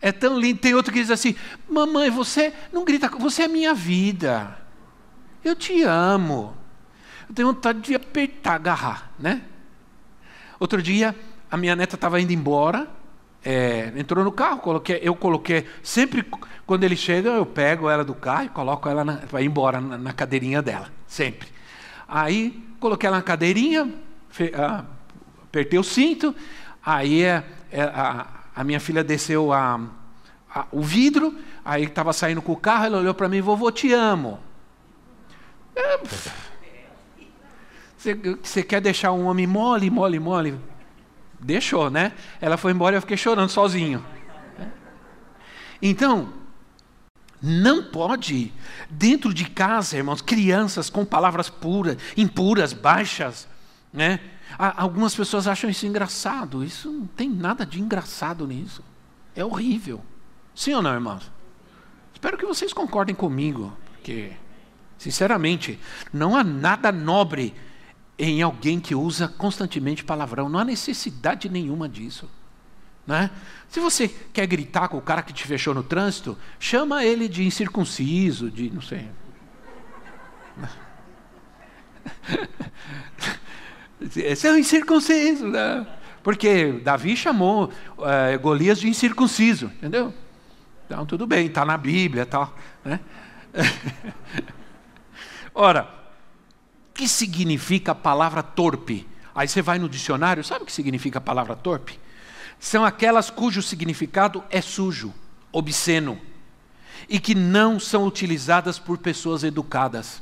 É 0.00 0.10
tão 0.10 0.38
lindo. 0.38 0.58
Tem 0.58 0.74
outro 0.74 0.92
que 0.92 1.00
diz 1.00 1.10
assim: 1.10 1.36
Mamãe, 1.68 2.10
você 2.10 2.52
não 2.72 2.84
grita, 2.84 3.08
você 3.08 3.44
é 3.44 3.48
minha 3.48 3.72
vida. 3.72 4.58
Eu 5.44 5.54
te 5.54 5.82
amo. 5.82 6.57
Eu 7.28 7.34
tenho 7.34 7.48
vontade 7.48 7.80
de 7.80 7.94
apertar, 7.94 8.54
agarrar, 8.54 9.10
né? 9.18 9.42
Outro 10.58 10.82
dia, 10.82 11.14
a 11.50 11.56
minha 11.56 11.76
neta 11.76 11.94
estava 11.94 12.20
indo 12.20 12.32
embora, 12.32 12.88
é, 13.44 13.92
entrou 13.96 14.24
no 14.24 14.32
carro, 14.32 14.58
coloquei, 14.58 14.98
eu 15.02 15.14
coloquei, 15.14 15.66
sempre 15.82 16.26
quando 16.66 16.84
ele 16.84 16.96
chega, 16.96 17.30
eu 17.30 17.46
pego 17.46 17.88
ela 17.88 18.04
do 18.04 18.14
carro 18.14 18.44
e 18.44 18.48
coloco 18.48 18.88
ela 18.88 19.04
para 19.30 19.40
ir 19.40 19.46
embora 19.46 19.80
na, 19.80 19.96
na, 19.96 20.12
cadeirinha 20.12 20.60
dela, 20.60 20.90
sempre. 21.06 21.48
Aí, 22.06 22.62
coloquei 22.80 23.06
ela 23.06 23.18
na 23.18 23.22
cadeirinha, 23.22 23.92
fe, 24.28 24.52
ah, 24.54 24.84
apertei 25.44 25.78
o 25.78 25.84
cinto, 25.84 26.34
aí 26.84 27.22
é, 27.22 27.44
é, 27.70 27.82
a, 27.82 28.26
a, 28.54 28.64
minha 28.64 28.80
filha 28.80 29.04
desceu 29.04 29.52
a, 29.52 29.80
a, 30.52 30.66
o 30.72 30.82
vidro, 30.82 31.34
aí 31.64 31.84
estava 31.84 32.12
saindo 32.12 32.42
com 32.42 32.52
o 32.52 32.56
carro, 32.56 32.86
ela 32.86 32.98
olhou 32.98 33.14
para 33.14 33.28
mim, 33.28 33.40
vovô, 33.40 33.70
te 33.70 33.92
amo. 33.92 34.40
É, 35.76 36.00
você, 37.98 38.14
você 38.14 38.62
quer 38.62 38.80
deixar 38.80 39.10
um 39.12 39.26
homem 39.26 39.46
mole, 39.46 39.90
mole, 39.90 40.20
mole? 40.20 40.58
Deixou, 41.40 41.90
né? 41.90 42.12
Ela 42.40 42.56
foi 42.56 42.70
embora 42.70 42.94
e 42.94 42.96
eu 42.96 43.00
fiquei 43.00 43.16
chorando 43.16 43.50
sozinho. 43.50 44.04
Então, 45.82 46.32
não 47.42 47.82
pode, 47.82 48.52
dentro 48.88 49.34
de 49.34 49.44
casa, 49.50 49.96
irmãos, 49.96 50.22
crianças 50.22 50.88
com 50.88 51.04
palavras 51.04 51.50
puras, 51.50 51.96
impuras, 52.16 52.72
baixas, 52.72 53.48
né? 53.92 54.20
Algumas 54.56 55.14
pessoas 55.14 55.46
acham 55.46 55.68
isso 55.68 55.86
engraçado. 55.86 56.64
Isso 56.64 56.90
não 56.90 57.06
tem 57.06 57.28
nada 57.28 57.66
de 57.66 57.80
engraçado 57.80 58.46
nisso. 58.46 58.82
É 59.34 59.44
horrível. 59.44 60.00
Sim 60.54 60.74
ou 60.74 60.82
não, 60.82 60.94
irmãos? 60.94 61.30
Espero 62.14 62.38
que 62.38 62.46
vocês 62.46 62.72
concordem 62.72 63.14
comigo, 63.14 63.72
porque, 63.92 64.32
sinceramente, 64.96 65.78
não 66.12 66.36
há 66.36 66.42
nada 66.42 66.90
nobre 66.90 67.54
em 68.18 68.42
alguém 68.42 68.80
que 68.80 68.94
usa 68.94 69.28
constantemente 69.28 70.02
palavrão. 70.02 70.48
Não 70.48 70.58
há 70.58 70.64
necessidade 70.64 71.48
nenhuma 71.48 71.88
disso. 71.88 72.28
Né? 73.06 73.30
Se 73.68 73.78
você 73.80 74.08
quer 74.32 74.46
gritar 74.46 74.88
com 74.88 74.98
o 74.98 75.02
cara 75.02 75.22
que 75.22 75.32
te 75.32 75.46
fechou 75.46 75.72
no 75.72 75.82
trânsito, 75.82 76.36
chama 76.58 77.04
ele 77.04 77.28
de 77.28 77.44
incircunciso, 77.44 78.50
de 78.50 78.68
não 78.70 78.82
sei. 78.82 79.08
Esse 84.14 84.46
é 84.46 84.52
um 84.52 84.56
incircunciso, 84.56 85.48
né? 85.48 85.86
Porque 86.22 86.72
Davi 86.84 87.16
chamou 87.16 87.72
é, 88.00 88.36
Golias 88.36 88.78
de 88.78 88.88
incircunciso, 88.88 89.66
entendeu? 89.66 90.12
Então 90.86 91.06
tudo 91.06 91.26
bem, 91.26 91.46
está 91.46 91.64
na 91.64 91.78
Bíblia 91.78 92.26
tal. 92.26 92.54
Né? 92.84 93.00
Ora, 95.54 95.97
que 96.98 97.06
significa 97.06 97.92
a 97.92 97.94
palavra 97.94 98.42
torpe? 98.42 99.06
Aí 99.32 99.46
você 99.46 99.62
vai 99.62 99.78
no 99.78 99.88
dicionário, 99.88 100.42
sabe 100.42 100.64
o 100.64 100.66
que 100.66 100.72
significa 100.72 101.18
a 101.18 101.22
palavra 101.22 101.54
torpe? 101.54 101.96
São 102.58 102.84
aquelas 102.84 103.30
cujo 103.30 103.62
significado 103.62 104.42
é 104.50 104.60
sujo, 104.60 105.14
obsceno, 105.52 106.20
e 107.08 107.20
que 107.20 107.36
não 107.36 107.78
são 107.78 108.04
utilizadas 108.04 108.80
por 108.80 108.98
pessoas 108.98 109.44
educadas, 109.44 110.20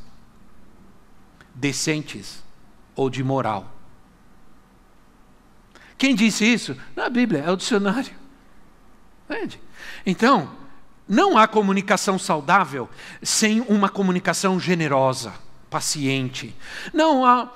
decentes 1.54 2.44
ou 2.94 3.08
de 3.08 3.24
moral. 3.24 3.72
Quem 5.96 6.14
disse 6.14 6.44
isso? 6.44 6.76
Na 6.94 7.08
Bíblia, 7.08 7.40
é 7.40 7.50
o 7.50 7.56
dicionário. 7.56 8.12
Entende? 9.24 9.58
Então, 10.04 10.54
não 11.08 11.38
há 11.38 11.48
comunicação 11.48 12.18
saudável 12.18 12.86
sem 13.22 13.62
uma 13.62 13.88
comunicação 13.88 14.60
generosa 14.60 15.45
paciente. 15.70 16.54
Não, 16.92 17.24
há, 17.24 17.50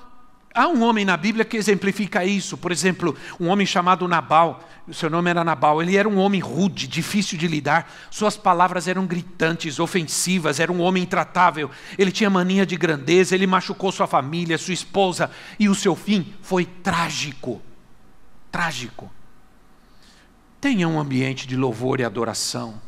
há 0.54 0.68
um 0.68 0.82
homem 0.82 1.04
na 1.04 1.16
Bíblia 1.16 1.44
que 1.44 1.56
exemplifica 1.56 2.24
isso. 2.24 2.56
Por 2.56 2.72
exemplo, 2.72 3.16
um 3.38 3.48
homem 3.48 3.66
chamado 3.66 4.06
Nabal. 4.08 4.68
O 4.86 4.94
seu 4.94 5.08
nome 5.08 5.30
era 5.30 5.44
Nabal. 5.44 5.82
Ele 5.82 5.96
era 5.96 6.08
um 6.08 6.18
homem 6.18 6.40
rude, 6.40 6.86
difícil 6.86 7.38
de 7.38 7.46
lidar. 7.46 7.90
Suas 8.10 8.36
palavras 8.36 8.88
eram 8.88 9.06
gritantes, 9.06 9.78
ofensivas. 9.78 10.60
Era 10.60 10.72
um 10.72 10.80
homem 10.80 11.02
intratável. 11.02 11.70
Ele 11.98 12.10
tinha 12.10 12.30
mania 12.30 12.66
de 12.66 12.76
grandeza. 12.76 13.34
Ele 13.34 13.46
machucou 13.46 13.92
sua 13.92 14.06
família, 14.06 14.58
sua 14.58 14.74
esposa. 14.74 15.30
E 15.58 15.68
o 15.68 15.74
seu 15.74 15.94
fim 15.94 16.34
foi 16.42 16.64
trágico. 16.64 17.62
Trágico. 18.50 19.10
Tenha 20.60 20.86
um 20.86 21.00
ambiente 21.00 21.46
de 21.46 21.56
louvor 21.56 22.00
e 22.00 22.04
adoração 22.04 22.80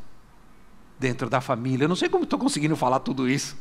dentro 0.98 1.28
da 1.28 1.40
família. 1.40 1.84
Eu 1.84 1.88
não 1.88 1.96
sei 1.96 2.08
como 2.08 2.24
estou 2.24 2.38
conseguindo 2.38 2.76
falar 2.76 3.00
tudo 3.00 3.28
isso. 3.28 3.56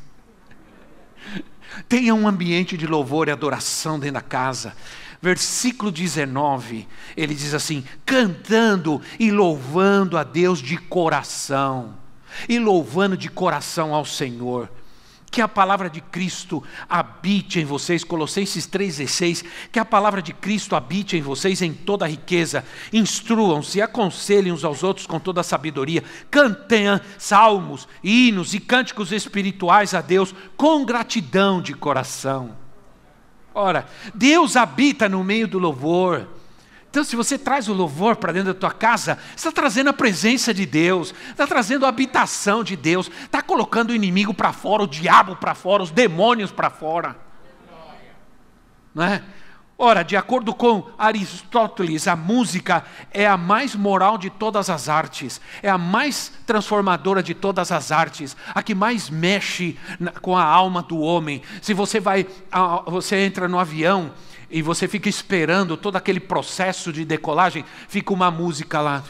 Tenha 1.87 2.13
um 2.13 2.27
ambiente 2.27 2.77
de 2.77 2.85
louvor 2.85 3.27
e 3.27 3.31
adoração 3.31 3.99
dentro 3.99 4.15
da 4.15 4.21
casa. 4.21 4.75
Versículo 5.21 5.91
19, 5.91 6.87
ele 7.15 7.35
diz 7.35 7.53
assim: 7.53 7.83
cantando 8.05 9.01
e 9.19 9.31
louvando 9.31 10.17
a 10.17 10.23
Deus 10.23 10.59
de 10.59 10.77
coração, 10.77 11.95
e 12.49 12.57
louvando 12.57 13.15
de 13.15 13.29
coração 13.29 13.93
ao 13.93 14.03
Senhor 14.03 14.69
que 15.31 15.41
a 15.41 15.47
palavra 15.47 15.89
de 15.89 16.01
Cristo 16.01 16.61
habite 16.89 17.59
em 17.59 17.65
vocês, 17.65 18.03
Colossenses 18.03 18.67
3,16, 18.67 19.45
que 19.71 19.79
a 19.79 19.85
palavra 19.85 20.21
de 20.21 20.33
Cristo 20.33 20.75
habite 20.75 21.15
em 21.15 21.21
vocês 21.21 21.61
em 21.61 21.73
toda 21.73 22.05
riqueza, 22.05 22.65
instruam-se, 22.91 23.81
aconselhem 23.81 24.51
uns 24.51 24.65
aos 24.65 24.83
outros 24.83 25.07
com 25.07 25.19
toda 25.19 25.41
sabedoria, 25.41 26.03
cantem 26.29 26.99
salmos, 27.17 27.87
hinos 28.03 28.53
e 28.53 28.59
cânticos 28.59 29.13
espirituais 29.13 29.93
a 29.93 30.01
Deus 30.01 30.35
com 30.57 30.83
gratidão 30.83 31.61
de 31.61 31.73
coração. 31.73 32.57
Ora, 33.53 33.87
Deus 34.13 34.57
habita 34.57 35.07
no 35.07 35.23
meio 35.23 35.47
do 35.47 35.59
louvor, 35.59 36.27
então, 36.91 37.05
se 37.05 37.15
você 37.15 37.37
traz 37.37 37.69
o 37.69 37.73
louvor 37.73 38.17
para 38.17 38.33
dentro 38.33 38.53
da 38.53 38.59
tua 38.59 38.69
casa, 38.69 39.17
está 39.33 39.49
trazendo 39.49 39.89
a 39.89 39.93
presença 39.93 40.53
de 40.53 40.65
Deus, 40.65 41.15
está 41.29 41.47
trazendo 41.47 41.85
a 41.85 41.89
habitação 41.89 42.65
de 42.65 42.75
Deus, 42.75 43.09
está 43.23 43.41
colocando 43.41 43.91
o 43.91 43.95
inimigo 43.95 44.33
para 44.33 44.51
fora, 44.51 44.83
o 44.83 44.87
diabo 44.87 45.37
para 45.37 45.55
fora, 45.55 45.81
os 45.81 45.89
demônios 45.89 46.51
para 46.51 46.69
fora. 46.69 47.15
Não 48.93 49.05
é? 49.05 49.23
Ora, 49.77 50.03
de 50.03 50.17
acordo 50.17 50.53
com 50.53 50.85
Aristóteles, 50.97 52.09
a 52.09 52.15
música 52.15 52.83
é 53.09 53.25
a 53.25 53.37
mais 53.37 53.73
moral 53.73 54.17
de 54.17 54.29
todas 54.29 54.69
as 54.69 54.89
artes, 54.89 55.39
é 55.63 55.69
a 55.69 55.77
mais 55.77 56.33
transformadora 56.45 57.23
de 57.23 57.33
todas 57.33 57.71
as 57.71 57.89
artes, 57.89 58.35
a 58.53 58.61
que 58.61 58.75
mais 58.75 59.09
mexe 59.09 59.79
com 60.21 60.35
a 60.35 60.43
alma 60.43 60.83
do 60.83 60.99
homem. 60.99 61.41
Se 61.61 61.73
você 61.73 62.01
vai, 62.01 62.27
você 62.85 63.15
entra 63.21 63.47
no 63.47 63.57
avião 63.57 64.11
e 64.51 64.61
você 64.61 64.87
fica 64.87 65.07
esperando 65.07 65.77
todo 65.77 65.95
aquele 65.95 66.19
processo 66.19 66.91
de 66.91 67.05
decolagem, 67.05 67.63
fica 67.87 68.13
uma 68.13 68.29
música 68.29 68.81
lá. 68.81 69.03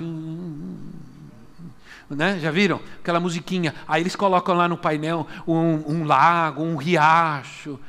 Né? 2.10 2.40
Já 2.40 2.52
viram? 2.52 2.80
Aquela 3.00 3.20
musiquinha. 3.20 3.74
Aí 3.88 4.02
eles 4.02 4.16
colocam 4.16 4.56
lá 4.56 4.68
no 4.68 4.78
painel 4.78 5.28
um, 5.48 5.84
um 5.88 6.04
lago, 6.04 6.62
um 6.62 6.76
riacho. 6.76 7.80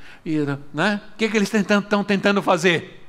Né? 0.72 1.00
O 1.12 1.16
que, 1.16 1.28
que 1.28 1.36
eles 1.36 1.52
estão 1.52 2.02
tentando 2.02 2.40
fazer? 2.40 3.06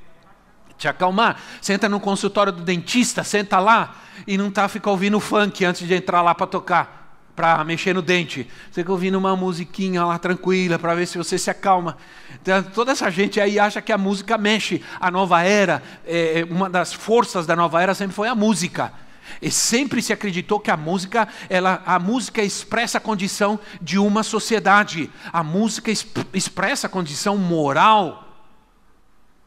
Te 0.78 0.88
acalmar. 0.88 1.40
Senta 1.62 1.88
no 1.88 2.00
consultório 2.00 2.52
do 2.52 2.64
dentista, 2.64 3.24
senta 3.24 3.60
lá 3.60 3.96
e 4.28 4.38
não 4.38 4.52
tá 4.52 4.68
fica 4.68 4.90
ouvindo 4.90 5.20
funk 5.20 5.64
antes 5.64 5.88
de 5.88 5.94
entrar 5.94 6.22
lá 6.22 6.36
para 6.36 6.48
tocar 6.48 7.03
para 7.36 7.64
mexer 7.64 7.94
no 7.94 8.02
dente. 8.02 8.48
Você 8.72 8.82
fica 8.82 8.92
ouvindo 8.92 9.18
uma 9.18 9.36
musiquinha 9.36 10.06
lá 10.06 10.18
tranquila 10.20 10.78
para 10.78 10.96
ver 10.96 11.08
se 11.08 11.18
você 11.18 11.38
se 11.38 11.50
acalma. 11.50 11.98
Então, 12.42 12.62
toda 12.64 12.92
essa 12.92 13.10
gente 13.10 13.40
aí 13.40 13.60
acha 13.60 13.82
que 13.82 13.92
a 13.92 13.98
música 13.98 14.38
mexe. 14.38 14.82
A 15.00 15.10
nova 15.10 15.42
era, 15.42 15.82
é, 16.06 16.46
uma 16.50 16.70
das 16.70 16.94
forças 16.94 17.46
da 17.46 17.56
nova 17.56 17.82
era 17.82 17.94
sempre 17.94 18.16
foi 18.16 18.28
a 18.28 18.36
música. 18.36 18.94
E 19.42 19.50
sempre 19.50 20.02
se 20.02 20.14
acreditou 20.14 20.60
que 20.60 20.70
a 20.70 20.78
música, 20.78 21.28
ela, 21.50 21.82
a 21.86 21.98
música 21.98 22.42
expressa 22.42 22.98
a 22.98 23.02
condição 23.02 23.60
de 23.82 23.98
uma 23.98 24.22
sociedade. 24.22 25.10
A 25.32 25.44
música 25.44 25.92
expressa 26.34 26.88
a 26.88 26.90
condição 26.90 27.38
moral 27.38 28.23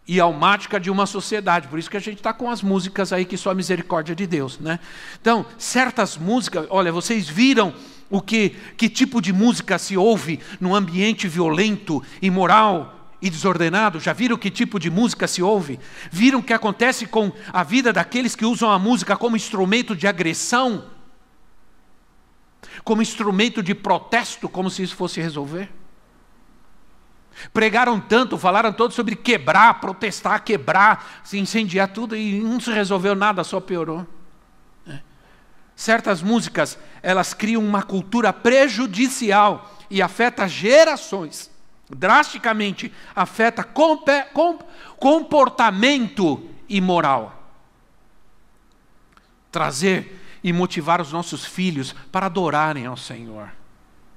e 0.08 0.20
almática 0.20 0.78
de 0.78 0.90
uma 0.90 1.04
sociedade. 1.06 1.66
Por 1.68 1.78
isso 1.78 1.90
que 1.90 1.96
a 1.96 2.00
gente 2.00 2.18
está 2.18 2.32
com 2.32 2.50
as 2.50 2.62
músicas 2.62 3.12
aí 3.12 3.24
que 3.24 3.36
só 3.36 3.50
a 3.50 3.54
misericórdia 3.54 4.14
de 4.14 4.26
Deus, 4.26 4.58
né? 4.58 4.78
Então, 5.20 5.44
certas 5.58 6.16
músicas, 6.16 6.66
olha, 6.70 6.92
vocês 6.92 7.28
viram 7.28 7.74
o 8.08 8.20
que, 8.20 8.50
que 8.76 8.88
tipo 8.88 9.20
de 9.20 9.32
música 9.32 9.78
se 9.78 9.96
ouve 9.96 10.38
num 10.60 10.74
ambiente 10.74 11.26
violento, 11.26 12.02
imoral 12.22 13.10
e 13.20 13.28
desordenado? 13.28 13.98
Já 13.98 14.12
viram 14.12 14.36
que 14.36 14.50
tipo 14.50 14.78
de 14.78 14.90
música 14.90 15.26
se 15.26 15.42
ouve? 15.42 15.80
Viram 16.10 16.38
o 16.38 16.42
que 16.42 16.52
acontece 16.52 17.06
com 17.06 17.32
a 17.52 17.64
vida 17.64 17.92
daqueles 17.92 18.36
que 18.36 18.44
usam 18.44 18.70
a 18.70 18.78
música 18.78 19.16
como 19.16 19.36
instrumento 19.36 19.96
de 19.96 20.06
agressão? 20.06 20.84
Como 22.84 23.02
instrumento 23.02 23.60
de 23.60 23.74
protesto, 23.74 24.48
como 24.48 24.70
se 24.70 24.84
isso 24.84 24.94
fosse 24.94 25.20
resolver? 25.20 25.68
Pregaram 27.52 28.00
tanto, 28.00 28.38
falaram 28.38 28.72
todos 28.72 28.96
sobre 28.96 29.14
quebrar, 29.14 29.80
protestar, 29.80 30.42
quebrar, 30.42 31.20
se 31.22 31.38
incendiar 31.38 31.88
tudo 31.88 32.16
e 32.16 32.40
não 32.40 32.58
se 32.58 32.72
resolveu 32.72 33.14
nada, 33.14 33.44
só 33.44 33.60
piorou. 33.60 34.06
É. 34.86 35.00
Certas 35.74 36.22
músicas, 36.22 36.78
elas 37.02 37.34
criam 37.34 37.62
uma 37.62 37.82
cultura 37.82 38.32
prejudicial 38.32 39.74
e 39.90 40.00
afeta 40.00 40.48
gerações. 40.48 41.50
Drasticamente 41.88 42.92
afeta 43.14 43.62
comportamento 44.98 46.48
imoral. 46.68 47.32
Trazer 49.52 50.20
e 50.42 50.52
motivar 50.52 51.00
os 51.00 51.12
nossos 51.12 51.44
filhos 51.44 51.94
para 52.10 52.26
adorarem 52.26 52.86
ao 52.86 52.96
Senhor. 52.96 53.50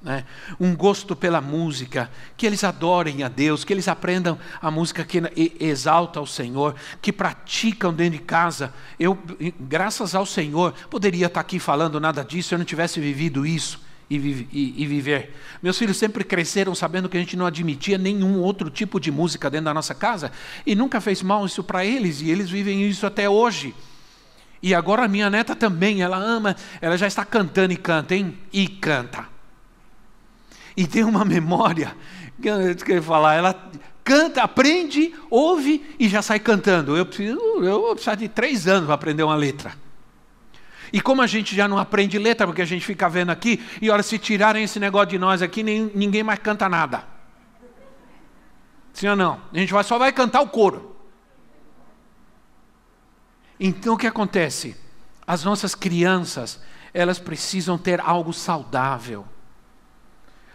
Né? 0.01 0.23
Um 0.59 0.75
gosto 0.75 1.13
pela 1.13 1.41
música, 1.41 2.09
que 2.37 2.45
eles 2.45 2.63
adorem 2.63 3.23
a 3.23 3.27
Deus, 3.27 3.65
que 3.65 3.73
eles 3.73 3.87
aprendam 3.87 4.39
a 4.61 4.71
música 4.71 5.03
que 5.03 5.21
exalta 5.59 6.19
ao 6.19 6.25
Senhor, 6.25 6.73
que 7.01 7.11
praticam 7.11 7.93
dentro 7.93 8.17
de 8.17 8.23
casa. 8.23 8.73
Eu, 8.97 9.17
graças 9.59 10.15
ao 10.15 10.25
Senhor, 10.25 10.73
poderia 10.89 11.27
estar 11.27 11.41
aqui 11.41 11.59
falando 11.59 11.99
nada 11.99 12.23
disso 12.23 12.49
se 12.49 12.55
eu 12.55 12.59
não 12.59 12.65
tivesse 12.65 12.99
vivido 12.99 13.45
isso. 13.45 13.87
E, 14.11 14.17
e, 14.17 14.73
e, 14.77 14.87
viver. 14.87 15.35
Meus 15.61 15.77
filhos 15.77 15.95
sempre 15.95 16.23
cresceram 16.23 16.73
sabendo 16.73 17.07
que 17.07 17.15
a 17.15 17.19
gente 17.19 17.37
não 17.37 17.45
admitia 17.45 17.95
nenhum 17.95 18.39
outro 18.39 18.67
tipo 18.67 18.99
de 18.99 19.11
música 19.11 19.51
dentro 19.51 19.65
da 19.65 19.73
nossa 19.73 19.93
casa 19.93 20.31
e 20.65 20.73
nunca 20.73 20.99
fez 20.99 21.21
mal 21.21 21.45
isso 21.45 21.63
para 21.63 21.85
eles 21.85 22.19
e 22.19 22.31
eles 22.31 22.49
vivem 22.49 22.89
isso 22.89 23.05
até 23.05 23.29
hoje. 23.29 23.75
E 24.63 24.73
agora 24.73 25.05
a 25.05 25.07
minha 25.07 25.29
neta 25.29 25.55
também, 25.55 26.01
ela 26.01 26.17
ama, 26.17 26.55
ela 26.81 26.97
já 26.97 27.05
está 27.05 27.23
cantando 27.23 27.71
e 27.71 27.77
canta, 27.77 28.15
hein? 28.15 28.35
E 28.51 28.67
canta 28.67 29.28
e 30.79 30.87
tem 30.87 31.03
uma 31.03 31.25
memória, 31.25 31.93
que 32.41 32.47
eu 32.47 32.73
queria 32.73 33.01
falar, 33.01 33.35
ela 33.35 33.69
canta, 34.01 34.41
aprende, 34.41 35.13
ouve 35.29 35.85
e 35.99 36.07
já 36.07 36.21
sai 36.21 36.39
cantando. 36.39 36.95
Eu 36.95 37.05
preciso, 37.05 37.37
eu 37.61 37.81
vou 37.81 37.91
precisar 37.91 38.15
de 38.15 38.29
três 38.29 38.65
anos 38.65 38.85
para 38.85 38.95
aprender 38.95 39.23
uma 39.23 39.35
letra. 39.35 39.73
E 40.93 41.01
como 41.01 41.21
a 41.21 41.27
gente 41.27 41.53
já 41.53 41.67
não 41.67 41.77
aprende 41.77 42.17
letra, 42.17 42.47
porque 42.47 42.61
a 42.61 42.65
gente 42.65 42.85
fica 42.85 43.09
vendo 43.09 43.29
aqui, 43.29 43.61
e 43.81 43.89
olha, 43.89 44.01
se 44.01 44.17
tirarem 44.17 44.63
esse 44.63 44.79
negócio 44.79 45.09
de 45.09 45.19
nós 45.19 45.41
aqui, 45.41 45.63
nem, 45.63 45.91
ninguém 45.93 46.23
mais 46.23 46.39
canta 46.39 46.69
nada. 46.69 47.03
Sim 48.93 49.09
ou 49.09 49.17
não? 49.17 49.41
A 49.53 49.57
gente 49.57 49.73
vai, 49.73 49.83
só 49.83 49.97
vai 49.97 50.13
cantar 50.13 50.39
o 50.39 50.47
coro. 50.47 50.95
Então 53.59 53.95
o 53.95 53.97
que 53.97 54.07
acontece? 54.07 54.77
As 55.27 55.43
nossas 55.43 55.75
crianças, 55.75 56.57
elas 56.93 57.19
precisam 57.19 57.77
ter 57.77 57.99
algo 57.99 58.31
saudável 58.31 59.27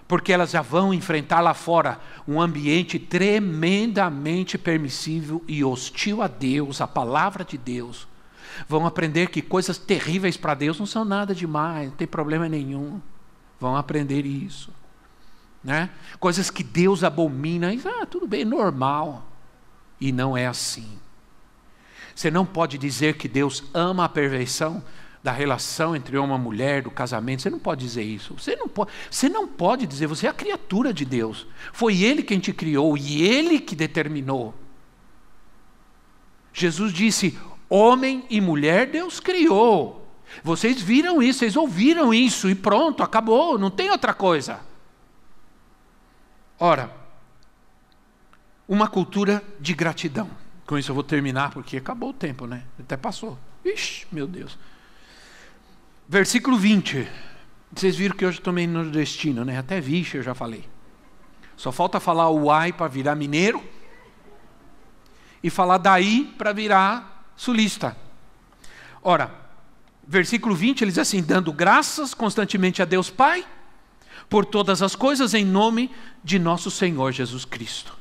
porque 0.07 0.33
elas 0.33 0.51
já 0.51 0.61
vão 0.61 0.93
enfrentar 0.93 1.41
lá 1.41 1.55
fora 1.55 1.99
um 2.29 2.41
ambiente 2.41 2.99
tremendamente 2.99 4.59
permissível 4.59 5.43
e 5.49 5.65
hostil 5.65 6.23
a 6.23 6.27
Deus, 6.27 6.81
a 6.81 6.87
palavra 6.87 7.45
de 7.45 7.57
Deus. 7.57 8.07
Vão 8.69 8.87
aprender 8.87 9.31
que 9.31 9.43
coisas 9.43 9.79
terríveis 9.79 10.37
para 10.37 10.55
Deus 10.55 10.79
não 10.79 10.87
são 10.87 11.05
nada 11.05 11.35
demais, 11.35 11.89
não 11.89 11.97
tem 11.97 12.07
problema 12.07 12.49
nenhum. 12.49 13.01
Vão 13.59 13.77
aprender 13.77 14.27
isso. 14.27 14.71
Né? 15.63 15.91
Coisas 16.21 16.51
que 16.51 16.63
Deus 16.63 17.03
abomina, 17.03 17.73
ah, 18.01 18.07
tudo 18.07 18.27
bem, 18.27 18.45
normal. 18.45 19.27
E 20.01 20.13
não 20.13 20.37
é 20.37 20.47
assim. 20.47 20.99
Você 22.15 22.31
não 22.31 22.45
pode 22.45 22.79
dizer 22.79 23.17
que 23.17 23.27
Deus 23.27 23.65
ama 23.73 24.05
a 24.05 24.09
perfeição 24.09 24.83
da 25.25 25.33
relação 25.33 25.97
entre 25.97 26.19
homem 26.19 26.37
e 26.37 26.39
mulher, 26.39 26.83
do 26.83 26.91
casamento. 26.91 27.41
Você 27.41 27.49
não 27.49 27.59
pode 27.59 27.83
dizer 27.83 28.03
isso. 28.03 28.35
Você 28.35 28.55
não 28.57 28.69
pode, 28.69 28.93
você 29.11 29.27
não 29.27 29.49
pode 29.49 29.87
dizer, 29.87 30.07
você 30.07 30.27
é 30.27 30.31
a 30.31 30.35
criatura 30.35 30.93
de 30.93 31.07
Deus. 31.07 31.47
Foi 31.73 32.03
Ele 32.03 32.23
quem 32.23 32.39
te 32.39 32.53
criou 32.53 32.95
e 32.95 33.23
Ele 33.23 33.59
que 33.59 33.75
determinou. 33.75 34.55
Jesus 36.53 36.93
disse: 36.93 37.39
homem 37.71 38.27
e 38.29 38.39
mulher 38.39 38.87
Deus 38.91 39.19
criou. 39.19 40.07
Vocês 40.43 40.83
viram 40.83 41.23
isso, 41.23 41.39
vocês 41.39 41.57
ouviram 41.57 42.13
isso 42.13 42.51
e 42.51 42.55
pronto, 42.55 43.03
acabou, 43.03 43.59
não 43.59 43.71
tem 43.71 43.91
outra 43.91 44.13
coisa. 44.13 44.61
Ora, 46.61 46.95
uma 48.69 48.89
cultura 48.89 49.43
de 49.59 49.73
gratidão. 49.73 50.29
Com 50.67 50.77
isso 50.77 50.91
eu 50.91 50.95
vou 50.95 51.05
terminar, 51.05 51.51
porque 51.51 51.79
acabou 51.79 52.11
o 52.11 52.15
tempo, 52.15 52.47
né? 52.47 52.65
Até 52.79 52.97
passou. 52.97 53.39
Ixi, 53.65 54.07
meu 54.13 54.27
Deus. 54.27 54.59
Versículo 56.09 56.57
20. 56.57 57.09
Vocês 57.75 57.97
viram 57.97 58.17
que 58.17 58.25
hoje 58.25 58.41
tomei 58.41 58.67
no 58.67 58.91
destino, 58.91 59.45
né? 59.45 59.59
Até 59.59 59.81
vixe 59.81 60.17
eu 60.17 60.23
já 60.23 60.35
falei. 60.35 60.69
Só 61.57 61.73
falta 61.73 61.99
falar 61.99 62.31
o 62.31 62.51
ai 62.51 62.73
para 62.73 62.89
virar 62.89 63.15
mineiro 63.15 63.63
e 65.43 65.51
falar 65.51 65.79
daí 65.79 66.33
para 66.39 66.53
virar 66.53 67.33
sulista. 67.37 67.97
Ora, 69.03 69.33
versículo 70.07 70.55
20, 70.55 70.83
ele 70.83 70.91
diz 70.91 70.99
assim: 70.99 71.23
dando 71.23 71.53
graças 71.53 72.15
constantemente 72.15 72.81
a 72.83 72.85
Deus 72.85 73.11
Pai 73.11 73.47
por 74.29 74.45
todas 74.45 74.83
as 74.83 74.95
coisas 74.95 75.35
em 75.35 75.45
nome 75.45 75.91
de 76.23 76.39
nosso 76.39 76.71
Senhor 76.71 77.13
Jesus 77.13 77.45
Cristo. 77.45 77.97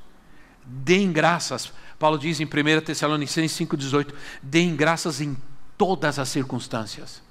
Deem 0.66 1.12
graças. 1.12 1.72
Paulo 1.98 2.18
diz 2.18 2.40
em 2.40 2.46
1 2.46 2.82
Tessalonicenses 2.86 3.58
5,18: 3.68 4.14
deem 4.42 4.76
graças 4.76 5.20
em 5.20 5.38
todas 5.78 6.20
as 6.20 6.30
circunstâncias. 6.30 7.22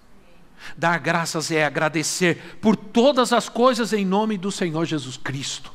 Dar 0.77 0.99
graças 0.99 1.51
é 1.51 1.65
agradecer 1.65 2.59
por 2.61 2.77
todas 2.77 3.33
as 3.33 3.49
coisas 3.49 3.93
em 3.93 4.05
nome 4.05 4.39
do 4.39 4.51
Senhor 4.51 4.85
Jesus 4.85 5.17
Cristo. 5.17 5.73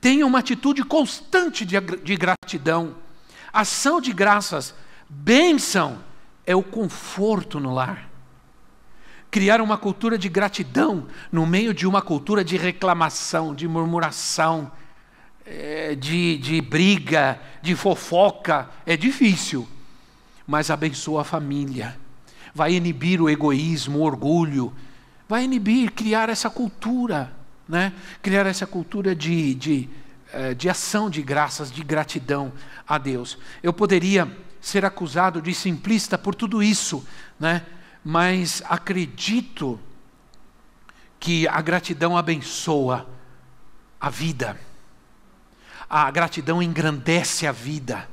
Tenha 0.00 0.26
uma 0.26 0.38
atitude 0.38 0.82
constante 0.82 1.64
de, 1.64 1.78
de 1.80 2.16
gratidão. 2.16 2.96
Ação 3.52 4.00
de 4.00 4.12
graças, 4.12 4.74
bênção, 5.08 6.02
é 6.46 6.56
o 6.56 6.62
conforto 6.62 7.60
no 7.60 7.72
lar. 7.72 8.10
Criar 9.30 9.60
uma 9.60 9.76
cultura 9.76 10.16
de 10.16 10.28
gratidão 10.28 11.06
no 11.30 11.46
meio 11.46 11.74
de 11.74 11.86
uma 11.86 12.00
cultura 12.00 12.44
de 12.44 12.56
reclamação, 12.56 13.54
de 13.54 13.66
murmuração, 13.66 14.70
é, 15.44 15.94
de, 15.94 16.38
de 16.38 16.60
briga, 16.60 17.40
de 17.60 17.74
fofoca, 17.74 18.70
é 18.86 18.96
difícil, 18.96 19.68
mas 20.46 20.70
abençoa 20.70 21.22
a 21.22 21.24
família 21.24 22.03
vai 22.54 22.74
inibir 22.74 23.20
o 23.20 23.28
egoísmo, 23.28 23.98
o 23.98 24.02
orgulho, 24.02 24.72
vai 25.28 25.44
inibir, 25.44 25.90
criar 25.90 26.28
essa 26.28 26.48
cultura, 26.48 27.32
né? 27.68 27.92
criar 28.22 28.46
essa 28.46 28.66
cultura 28.66 29.14
de, 29.14 29.54
de, 29.54 29.88
eh, 30.32 30.54
de 30.54 30.68
ação 30.68 31.10
de 31.10 31.20
graças, 31.20 31.72
de 31.72 31.82
gratidão 31.82 32.52
a 32.86 32.96
Deus. 32.96 33.36
Eu 33.62 33.72
poderia 33.72 34.30
ser 34.60 34.84
acusado 34.84 35.42
de 35.42 35.52
simplista 35.52 36.16
por 36.16 36.34
tudo 36.34 36.62
isso, 36.62 37.04
né? 37.40 37.66
mas 38.04 38.62
acredito 38.68 39.80
que 41.18 41.48
a 41.48 41.60
gratidão 41.60 42.16
abençoa 42.16 43.08
a 44.00 44.08
vida. 44.08 44.60
A 45.88 46.10
gratidão 46.10 46.62
engrandece 46.62 47.46
a 47.46 47.52
vida. 47.52 48.08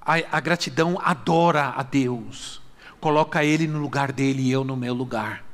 A, 0.00 0.14
a, 0.36 0.40
gratidão 0.40 0.98
adora 1.02 1.72
a 1.76 1.82
Deus 1.82 2.63
coloca 3.04 3.44
ele 3.44 3.66
no 3.66 3.78
lugar 3.78 4.10
dele 4.10 4.44
e 4.44 4.50
eu 4.50 4.64
no 4.64 4.74
meu 4.74 4.94
lugar. 4.94 5.44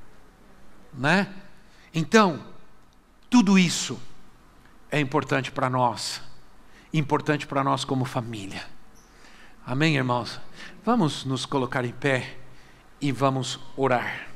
Né? 0.95 1.27
Então, 1.93 2.45
tudo 3.29 3.59
isso 3.59 4.01
é 4.89 5.01
importante 5.01 5.51
para 5.51 5.69
nós, 5.69 6.23
importante 6.95 7.49
para 7.49 7.65
nós 7.65 7.85
como 7.85 8.05
família. 8.05 8.65
Amém, 9.67 9.97
irmãos? 9.97 10.41
Vamos 10.85 11.25
nos 11.25 11.45
colocar 11.45 11.85
em 11.85 11.91
pé 11.91 12.37
e 13.01 13.11
vamos 13.11 13.59
orar. 13.77 14.29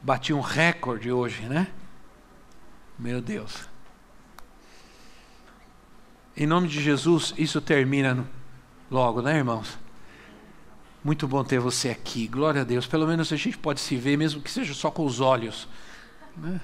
Bati 0.00 0.32
um 0.32 0.40
recorde 0.40 1.12
hoje, 1.12 1.42
né? 1.42 1.66
Meu 2.98 3.20
Deus. 3.20 3.68
Em 6.34 6.46
nome 6.46 6.68
de 6.68 6.82
Jesus, 6.82 7.34
isso 7.36 7.60
termina 7.60 8.26
logo, 8.90 9.20
né, 9.20 9.36
irmãos? 9.36 9.78
Muito 11.06 11.28
bom 11.28 11.44
ter 11.44 11.60
você 11.60 11.90
aqui. 11.90 12.26
Glória 12.26 12.62
a 12.62 12.64
Deus. 12.64 12.84
Pelo 12.84 13.06
menos 13.06 13.32
a 13.32 13.36
gente 13.36 13.56
pode 13.56 13.78
se 13.78 13.94
ver, 13.94 14.18
mesmo 14.18 14.40
que 14.40 14.50
seja 14.50 14.74
só 14.74 14.90
com 14.90 15.04
os 15.04 15.20
olhos. 15.20 15.68
Né? 16.36 16.60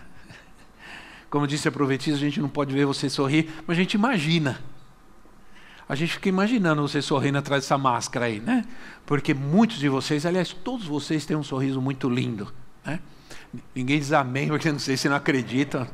Como 1.31 1.47
disse 1.47 1.69
a 1.69 1.71
profetisa, 1.71 2.17
a 2.17 2.21
gente 2.21 2.41
não 2.41 2.49
pode 2.49 2.75
ver 2.75 2.85
você 2.85 3.09
sorrir, 3.09 3.49
mas 3.69 3.79
a 3.79 3.81
gente 3.81 3.95
imagina. 3.95 4.61
A 5.89 5.95
gente 5.95 6.15
fica 6.15 6.29
imaginando 6.29 6.83
você 6.83 7.01
sorrindo 7.01 7.39
atrás 7.39 7.63
dessa 7.63 7.79
máscara 7.79 8.27
aí, 8.27 8.41
né? 8.41 8.65
Porque 9.07 9.33
muitos 9.33 9.79
de 9.79 9.89
vocês, 9.89 10.27
aliás, 10.27 10.53
todos 10.53 10.87
vocês 10.87 11.25
têm 11.25 11.37
um 11.37 11.45
sorriso 11.45 11.81
muito 11.81 12.11
lindo. 12.11 12.53
Né? 12.85 12.99
Ninguém 13.73 14.01
diz 14.01 14.13
amém, 14.13 14.49
porque 14.49 14.73
não 14.73 14.81
sei 14.81 14.97
se 14.97 15.09
não 15.09 15.15
acreditam. 15.15 15.87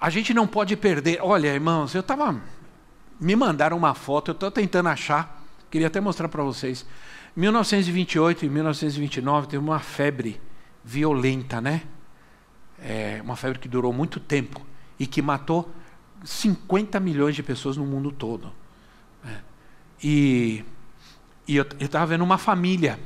A 0.00 0.10
gente 0.10 0.34
não 0.34 0.48
pode 0.48 0.74
perder. 0.76 1.20
Olha, 1.22 1.54
irmãos, 1.54 1.94
eu 1.94 2.00
estava. 2.00 2.34
Me 3.20 3.36
mandaram 3.36 3.76
uma 3.76 3.94
foto, 3.94 4.32
eu 4.32 4.34
estou 4.34 4.50
tentando 4.50 4.88
achar. 4.88 5.33
Queria 5.74 5.88
até 5.88 6.00
mostrar 6.00 6.28
para 6.28 6.40
vocês. 6.44 6.86
1928 7.34 8.44
e 8.44 8.48
1929 8.48 9.48
teve 9.48 9.58
uma 9.60 9.80
febre 9.80 10.40
violenta, 10.84 11.60
né? 11.60 11.82
É, 12.78 13.20
uma 13.24 13.34
febre 13.34 13.58
que 13.58 13.66
durou 13.66 13.92
muito 13.92 14.20
tempo 14.20 14.64
e 15.00 15.04
que 15.04 15.20
matou 15.20 15.68
50 16.22 17.00
milhões 17.00 17.34
de 17.34 17.42
pessoas 17.42 17.76
no 17.76 17.84
mundo 17.84 18.12
todo. 18.12 18.52
É. 19.26 19.38
E, 20.00 20.64
e 21.48 21.56
eu 21.56 21.66
estava 21.80 22.06
vendo 22.06 22.22
uma 22.22 22.38
família. 22.38 22.96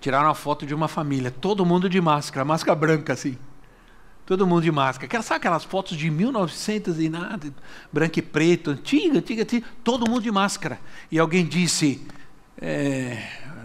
Tiraram 0.00 0.28
uma 0.28 0.34
foto 0.34 0.64
de 0.64 0.74
uma 0.74 0.88
família, 0.88 1.30
todo 1.30 1.66
mundo 1.66 1.90
de 1.90 2.00
máscara, 2.00 2.42
máscara 2.42 2.74
branca 2.74 3.12
assim. 3.12 3.36
Todo 4.26 4.46
mundo 4.46 4.62
de 4.62 4.72
máscara. 4.72 5.22
Sabe 5.22 5.36
aquelas 5.36 5.64
fotos 5.64 5.96
de 5.96 6.10
1900 6.10 6.98
e 6.98 7.08
nada, 7.10 7.52
branco 7.92 8.18
e 8.18 8.22
preto, 8.22 8.70
antiga, 8.70 9.18
antiga, 9.18 9.42
antiga, 9.42 9.66
todo 9.82 10.08
mundo 10.08 10.22
de 10.22 10.30
máscara. 10.30 10.80
E 11.10 11.18
alguém 11.18 11.44
disse: 11.44 12.06
é, 12.58 13.22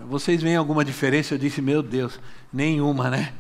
Vocês 0.09 0.41
veem 0.41 0.57
alguma 0.57 0.83
diferença? 0.83 1.33
Eu 1.33 1.37
disse: 1.37 1.61
Meu 1.61 1.81
Deus, 1.81 2.19
nenhuma, 2.51 3.09
né? 3.09 3.33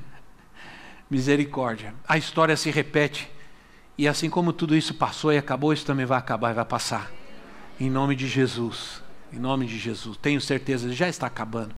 Misericórdia. 1.09 1.93
A 2.07 2.17
história 2.17 2.55
se 2.55 2.71
repete. 2.71 3.29
E 3.97 4.07
assim 4.07 4.29
como 4.29 4.53
tudo 4.53 4.77
isso 4.77 4.93
passou 4.93 5.33
e 5.33 5.37
acabou, 5.37 5.73
isso 5.73 5.85
também 5.85 6.05
vai 6.05 6.17
acabar 6.17 6.51
e 6.51 6.53
vai 6.53 6.63
passar. 6.63 7.11
Em 7.77 7.89
nome 7.89 8.15
de 8.15 8.27
Jesus. 8.27 9.03
Em 9.33 9.37
nome 9.37 9.65
de 9.65 9.77
Jesus. 9.77 10.15
Tenho 10.15 10.39
certeza, 10.39 10.93
já 10.93 11.09
está 11.09 11.27
acabando. 11.27 11.78